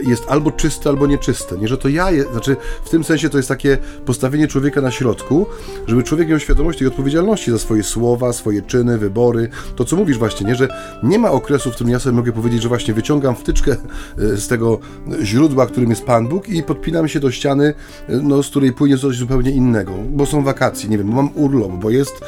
[0.06, 1.58] jest albo czyste, albo nieczyste.
[1.58, 4.90] Nie, że to ja, je, znaczy w tym sensie to jest takie postawienie człowieka na
[4.90, 5.46] środku,
[5.86, 9.48] żeby człowiek miał świadomość tej odpowiedzialności za swoje słowa, swoje czyny, wybory.
[9.76, 10.68] To, co mówisz właśnie, nie, że
[11.02, 13.76] nie ma okresu, w którym ja sobie mogę powiedzieć, że właśnie wyciągam wtyczkę
[14.18, 14.78] y, z tego
[15.22, 17.74] źródła, którym jest Pan Bóg i podpinam się do ściany,
[18.08, 21.72] no, z której płynie coś zupełnie innego, bo są wakacje, nie wiem, bo mam urlop,
[21.72, 22.20] bo jest,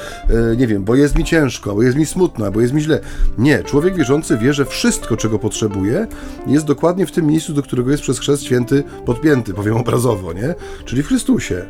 [0.57, 3.01] nie wiem, bo jest mi ciężko, bo jest mi smutno, bo jest mi źle.
[3.39, 6.07] Nie, człowiek wierzący wie, że wszystko, czego potrzebuje,
[6.47, 10.55] jest dokładnie w tym miejscu, do którego jest przez chrzest święty podpięty, powiem obrazowo, nie?
[10.85, 11.67] Czyli w Chrystusie.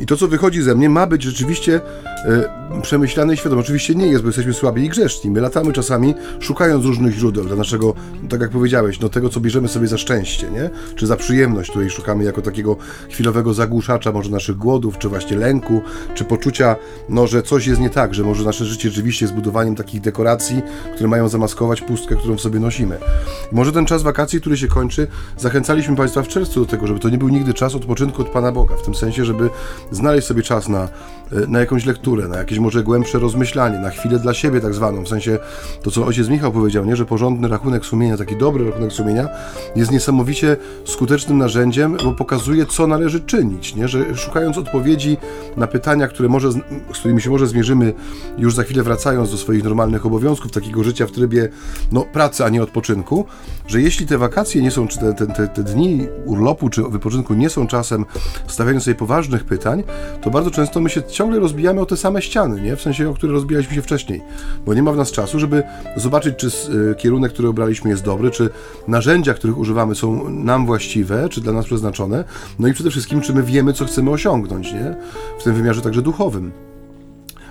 [0.00, 1.80] I to, co wychodzi ze mnie, ma być rzeczywiście
[2.24, 3.60] e, przemyślane i świadome.
[3.60, 5.30] Oczywiście nie jest, bo jesteśmy słabi i grzeszni.
[5.30, 7.94] My latamy czasami szukając różnych źródeł dla naszego,
[8.28, 10.70] tak jak powiedziałeś, no tego, co bierzemy sobie za szczęście, nie?
[10.96, 12.76] Czy za przyjemność, której szukamy jako takiego
[13.10, 15.82] chwilowego zagłuszacza może naszych głodów, czy właśnie lęku,
[16.14, 16.76] czy poczucia,
[17.08, 20.62] no, że coś jest nie tak, że może nasze życie rzeczywiście jest budowaniem takich dekoracji,
[20.94, 22.98] które mają zamaskować pustkę, którą w sobie nosimy.
[23.52, 25.06] Może ten czas wakacji, który się kończy,
[25.38, 28.52] zachęcaliśmy Państwa w czerwcu do tego, żeby to nie był nigdy czas odpoczynku od Pana
[28.52, 29.50] Boga, w tym sensie, żeby
[29.90, 30.88] znaleźć sobie czas na,
[31.48, 35.08] na jakąś lekturę, na jakieś może głębsze rozmyślanie, na chwilę dla siebie tak zwaną, w
[35.08, 35.38] sensie
[35.82, 39.28] to, co ojciec Michał powiedział, nie, że porządny rachunek sumienia, taki dobry rachunek sumienia
[39.76, 45.16] jest niesamowicie skutecznym narzędziem, bo pokazuje, co należy czynić, nie, że szukając odpowiedzi
[45.56, 47.94] na pytania, które może, z którymi się może zmierzymy
[48.38, 51.48] już za chwilę wracając do swoich normalnych obowiązków, takiego życia w trybie
[51.92, 53.24] no, pracy, a nie odpoczynku,
[53.66, 57.34] że jeśli te wakacje nie są, czy te, te, te, te dni urlopu czy wypoczynku
[57.34, 58.04] nie są czasem
[58.46, 59.82] stawiania sobie poważnych pytań,
[60.22, 62.76] to bardzo często my się ciągle rozbijamy o te same ściany, nie?
[62.76, 64.22] W sensie, o które rozbijaliśmy się wcześniej.
[64.66, 65.62] Bo nie ma w nas czasu, żeby
[65.96, 68.50] zobaczyć, czy y, kierunek, który obraliśmy jest dobry, czy
[68.88, 72.24] narzędzia, których używamy są nam właściwe, czy dla nas przeznaczone.
[72.58, 74.96] No i przede wszystkim, czy my wiemy, co chcemy osiągnąć, nie?
[75.38, 76.52] W tym wymiarze także duchowym.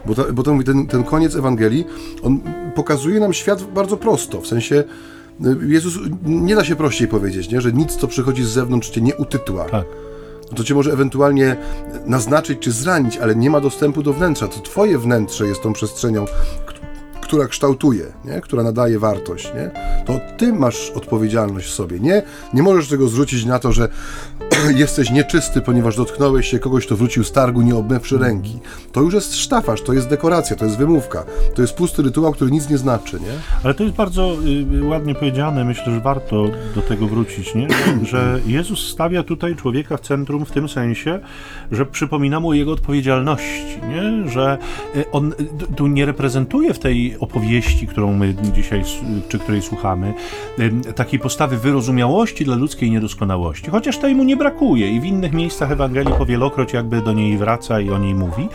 [0.06, 1.86] Bo, bo to, ten, ten koniec Ewangelii,
[2.24, 2.40] on
[2.76, 4.84] pokazuje nam świat bardzo prosto, w sensie
[5.46, 7.62] y, Jezus, nie da się prościej powiedzieć, nie?
[7.62, 9.66] że nic, co przychodzi z zewnątrz, cię nie utytła.
[9.66, 10.05] Tak
[10.56, 11.56] to cię może ewentualnie
[12.06, 14.48] naznaczyć czy zranić, ale nie ma dostępu do wnętrza.
[14.48, 16.26] To twoje wnętrze jest tą przestrzenią,
[17.36, 18.42] która kształtuje, nie?
[18.42, 19.72] która nadaje wartość, nie?
[20.06, 22.00] to ty masz odpowiedzialność w sobie.
[22.00, 22.24] Nie,
[22.54, 23.90] nie możesz tego zrzucić na to, że
[24.76, 28.60] jesteś nieczysty, ponieważ dotknąłeś się kogoś, kto wrócił z targu, nie obmywszy ręki.
[28.92, 31.26] To już jest sztafasz, to jest dekoracja, to jest wymówka,
[31.56, 33.20] to jest pusty rytuał, który nic nie znaczy.
[33.20, 33.34] Nie?
[33.64, 34.38] Ale to jest bardzo
[34.74, 37.68] y, ładnie powiedziane, myślę, że warto do tego wrócić, nie?
[38.12, 41.20] że Jezus stawia tutaj człowieka w centrum w tym sensie,
[41.72, 44.30] że przypomina mu jego odpowiedzialności, nie?
[44.30, 44.58] że
[44.96, 48.84] y, on y, tu nie reprezentuje w tej opowieści, którą my dzisiaj,
[49.30, 50.14] czy której słuchamy,
[50.96, 55.72] takiej postawy wyrozumiałości dla ludzkiej niedoskonałości, chociaż tej mu nie brakuje i w innych miejscach
[55.72, 58.48] Ewangelii powielokroć jakby do niej wraca i o niej mówi,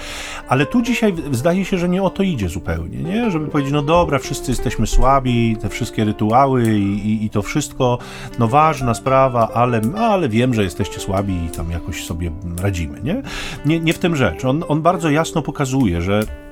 [0.49, 3.31] ale tu dzisiaj zdaje się, że nie o to idzie zupełnie, nie?
[3.31, 7.99] Żeby powiedzieć, no dobra, wszyscy jesteśmy słabi, te wszystkie rytuały i, i, i to wszystko,
[8.39, 12.31] no ważna sprawa, ale, ale wiem, że jesteście słabi i tam jakoś sobie
[12.63, 13.23] radzimy, nie?
[13.67, 14.45] Nie, nie w tym rzecz.
[14.45, 16.50] On, on bardzo jasno pokazuje, że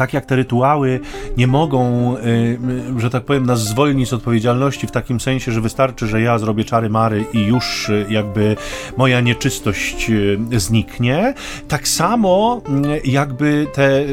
[0.00, 1.00] tak jak te rytuały
[1.36, 2.58] nie mogą, y,
[2.96, 6.64] że tak powiem, nas zwolnić z odpowiedzialności w takim sensie, że wystarczy, że ja zrobię
[6.64, 8.56] czary mary i już y, jakby
[8.96, 11.34] moja nieczystość y, zniknie,
[11.68, 12.62] tak samo
[13.04, 14.04] jakby te,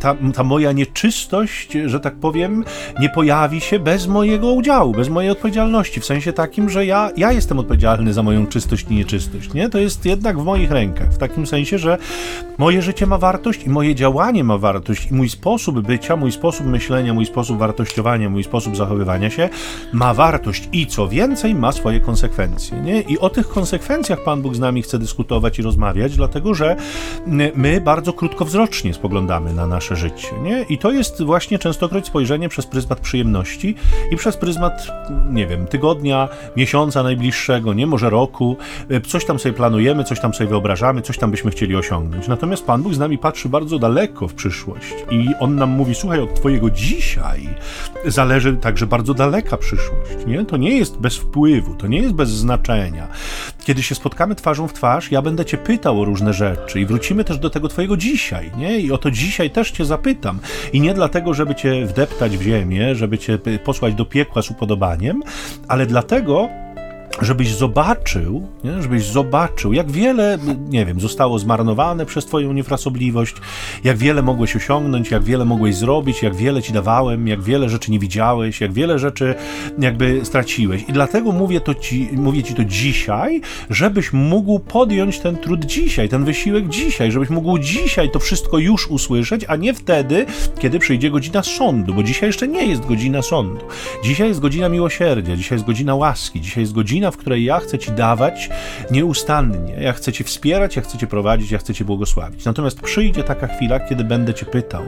[0.00, 2.64] ta, ta moja nieczystość, że tak powiem,
[3.00, 7.32] nie pojawi się bez mojego udziału, bez mojej odpowiedzialności, w sensie takim, że ja, ja
[7.32, 9.68] jestem odpowiedzialny za moją czystość i nieczystość, nie?
[9.68, 11.98] To jest jednak w moich rękach, w takim sensie, że
[12.58, 16.32] moje życie ma wartość i moje działanie ma wartość, wartość i mój sposób bycia, mój
[16.32, 19.48] sposób myślenia, mój sposób wartościowania, mój sposób zachowywania się
[19.92, 22.80] ma wartość i co więcej, ma swoje konsekwencje.
[22.80, 23.00] Nie?
[23.00, 26.76] I o tych konsekwencjach Pan Bóg z nami chce dyskutować i rozmawiać, dlatego że
[27.54, 30.28] my bardzo krótkowzrocznie spoglądamy na nasze życie.
[30.42, 30.62] Nie?
[30.68, 33.74] I to jest właśnie częstokroć spojrzenie przez pryzmat przyjemności
[34.10, 34.86] i przez pryzmat,
[35.30, 38.56] nie wiem, tygodnia, miesiąca najbliższego, nie może roku.
[39.06, 42.28] Coś tam sobie planujemy, coś tam sobie wyobrażamy, coś tam byśmy chcieli osiągnąć.
[42.28, 45.04] Natomiast Pan Bóg z nami patrzy bardzo daleko w przyszłość przyszłość.
[45.10, 47.48] I on nam mówi, słuchaj, od twojego dzisiaj
[48.06, 50.26] zależy także bardzo daleka przyszłość.
[50.26, 50.44] Nie?
[50.44, 53.08] To nie jest bez wpływu, to nie jest bez znaczenia.
[53.64, 57.24] Kiedy się spotkamy twarzą w twarz, ja będę cię pytał o różne rzeczy i wrócimy
[57.24, 58.80] też do tego twojego dzisiaj, nie?
[58.80, 60.38] I o to dzisiaj też cię zapytam.
[60.72, 65.22] I nie dlatego, żeby cię wdeptać w ziemię, żeby cię posłać do piekła z upodobaniem,
[65.68, 66.48] ale dlatego,
[67.22, 68.82] żebyś zobaczył, nie?
[68.82, 70.38] żebyś zobaczył, jak wiele,
[70.68, 73.34] nie wiem, zostało zmarnowane przez Twoją niefrasobliwość,
[73.84, 77.90] jak wiele mogłeś osiągnąć, jak wiele mogłeś zrobić, jak wiele Ci dawałem, jak wiele rzeczy
[77.90, 79.34] nie widziałeś, jak wiele rzeczy
[79.78, 80.84] jakby straciłeś.
[80.88, 83.40] I dlatego mówię, to ci, mówię Ci to dzisiaj,
[83.70, 88.86] żebyś mógł podjąć ten trud dzisiaj, ten wysiłek dzisiaj, żebyś mógł dzisiaj to wszystko już
[88.86, 90.26] usłyszeć, a nie wtedy,
[90.58, 93.64] kiedy przyjdzie godzina sądu, bo dzisiaj jeszcze nie jest godzina sądu.
[94.04, 97.78] Dzisiaj jest godzina miłosierdzia, dzisiaj jest godzina łaski, dzisiaj jest godzina w której ja chcę
[97.78, 98.50] Ci dawać
[98.90, 99.74] nieustannie.
[99.80, 102.44] Ja chcę Cię wspierać, ja chcę Cię prowadzić, ja chcę Cię błogosławić.
[102.44, 104.84] Natomiast przyjdzie taka chwila, kiedy będę Cię pytał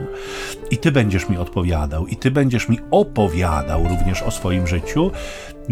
[0.71, 5.11] i Ty będziesz mi odpowiadał, i Ty będziesz mi opowiadał również o swoim życiu.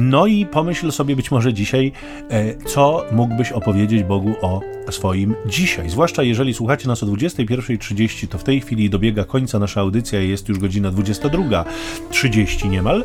[0.01, 1.91] No i pomyśl sobie być może dzisiaj,
[2.29, 5.89] e, co mógłbyś opowiedzieć Bogu o swoim dzisiaj.
[5.89, 10.29] Zwłaszcza jeżeli słuchacie nas o 21.30, to w tej chwili dobiega końca nasza audycja i
[10.29, 13.03] jest już godzina 22.30 niemal.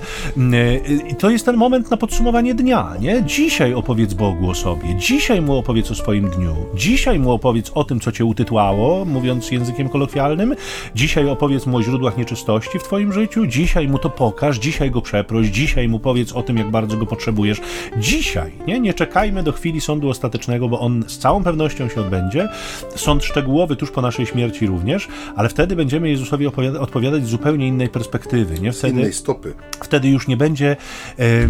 [0.52, 0.76] E,
[1.10, 3.22] I to jest ten moment na podsumowanie dnia, nie?
[3.26, 7.84] Dzisiaj opowiedz Bogu o sobie, dzisiaj mu opowiedz o swoim dniu, dzisiaj mu opowiedz o
[7.84, 10.54] tym, co cię utytłało, mówiąc językiem kolokwialnym,
[10.94, 15.02] dzisiaj opowiedz mu o źródłach nieczystości w twoim życiu, dzisiaj mu to pokaż, dzisiaj go
[15.02, 17.60] przeproś, dzisiaj mu powiedz o tym, jak bardzo go potrzebujesz.
[17.96, 18.80] Dzisiaj, nie?
[18.80, 22.48] Nie czekajmy do chwili sądu ostatecznego, bo on z całą pewnością się odbędzie.
[22.96, 26.46] Sąd szczegółowy tuż po naszej śmierci również, ale wtedy będziemy Jezusowi
[26.80, 28.72] odpowiadać z zupełnie innej perspektywy, nie?
[28.72, 29.54] Wtedy, innej stopy.
[29.82, 30.76] Wtedy już nie będzie
[31.18, 31.46] e, e,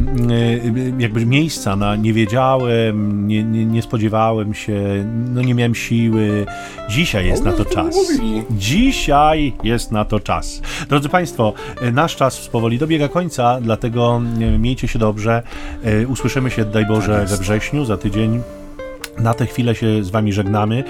[0.98, 5.04] jakby miejsca na nie wiedziałem, nie, nie, nie, spodziewałem się,
[5.34, 6.46] no nie miałem siły.
[6.88, 7.96] Dzisiaj jest na to czas.
[8.50, 10.62] Dzisiaj jest na to czas.
[10.88, 15.13] Drodzy Państwo, e, nasz czas powoli dobiega końca, dlatego e, miejcie się dobrze.
[15.84, 18.42] E, usłyszymy się, daj Boże, tak we wrześniu, za tydzień.
[19.18, 20.84] Na tę chwilę się z Wami żegnamy.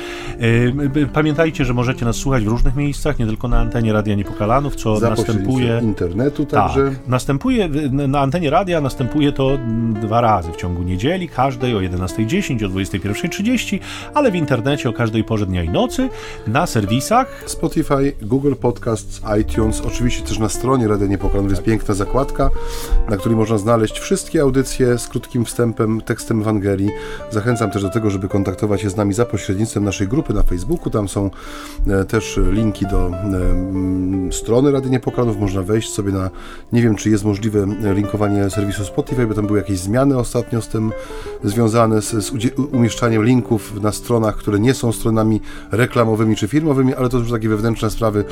[1.13, 4.97] Pamiętajcie, że możecie nas słuchać w różnych miejscach, nie tylko na antenie Radia Niepokalanów, co
[4.97, 5.81] Za następuje.
[5.83, 6.91] internetu także.
[6.91, 9.59] Tak, następuje na antenie radia następuje to
[10.03, 13.79] dwa razy w ciągu niedzieli, każdej o 11.10, o 21.30,
[14.15, 16.09] ale w internecie o każdej porze dnia i nocy,
[16.47, 22.51] na serwisach Spotify, Google Podcasts, iTunes, oczywiście też na stronie Radia Niepokalanów jest piękna zakładka,
[23.11, 26.91] na której można znaleźć wszystkie audycje z krótkim wstępem, tekstem Ewangelii.
[27.31, 30.91] Zachęcam też do tego, żeby kontaktować się z nami za pośrednictwem naszej grupy na Facebooku.
[30.91, 31.31] Tam są
[31.87, 35.39] e, też linki do e, strony Rady Niepokalanów.
[35.39, 36.31] Można wejść sobie na,
[36.73, 40.69] nie wiem czy jest możliwe linkowanie serwisu Spotify, bo tam były jakieś zmiany ostatnio z
[40.69, 40.93] tym
[41.45, 42.33] związane z, z
[42.73, 45.41] umieszczaniem linków na stronach, które nie są stronami
[45.73, 48.25] reklamowymi czy firmowymi, ale to już takie wewnętrzne sprawy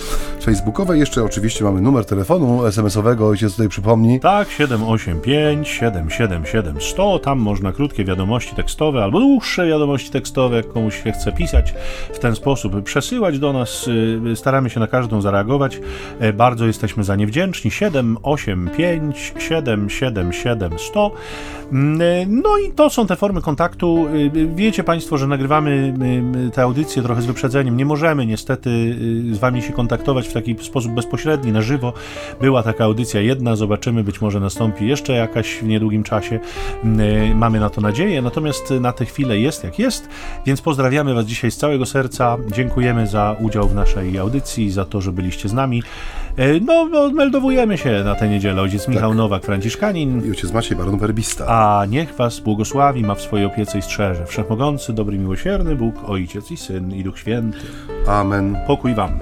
[0.42, 0.98] facebookowe.
[0.98, 4.20] Jeszcze oczywiście mamy numer telefonu SMS-owego, ojciec tutaj przypomni.
[4.20, 7.18] Tak, 785 777 100.
[7.18, 11.74] Tam można krótkie wiadomości tekstowe albo dłuższe wiadomości tekstowe, jak komuś się chce pisać
[12.12, 13.88] w ten sposób, przesyłać do nas.
[13.88, 15.80] Y, staramy się na każdą zareagować.
[16.20, 17.70] E, bardzo jesteśmy za nie wdzięczni.
[17.70, 21.10] 785 777 100.
[22.28, 24.06] No i to są te formy kontaktu.
[24.36, 25.94] Y, wiecie Państwo, że nagrywamy
[26.46, 27.76] y, te audycje trochę z wyprzedzeniem.
[27.76, 28.96] Nie możemy niestety
[29.32, 31.92] z Wami się kontaktować w taki sposób bezpośredni, na żywo.
[32.40, 36.40] Była taka audycja jedna, zobaczymy, być może nastąpi jeszcze jakaś w niedługim czasie.
[37.34, 38.22] Mamy na to nadzieję.
[38.22, 40.08] Natomiast na tę chwilę jest jak jest,
[40.46, 42.36] więc pozdrawiamy Was dzisiaj z całego serca.
[42.52, 45.82] Dziękujemy za udział w naszej audycji, za to, że byliście z nami.
[46.36, 48.62] E, no, odmeldowujemy się na tę niedzielę.
[48.62, 49.16] Ojciec Michał tak.
[49.16, 50.26] Nowak, Franciszkanin.
[50.26, 51.46] I ojciec Maciej, baron werbista.
[51.46, 54.26] A niech Was błogosławi, ma w swojej opiece i strzeże.
[54.26, 57.58] Wszechmogący, dobry, miłosierny Bóg, Ojciec i Syn i Duch Święty.
[58.06, 58.56] Amen.
[58.66, 59.18] Pokój Wam.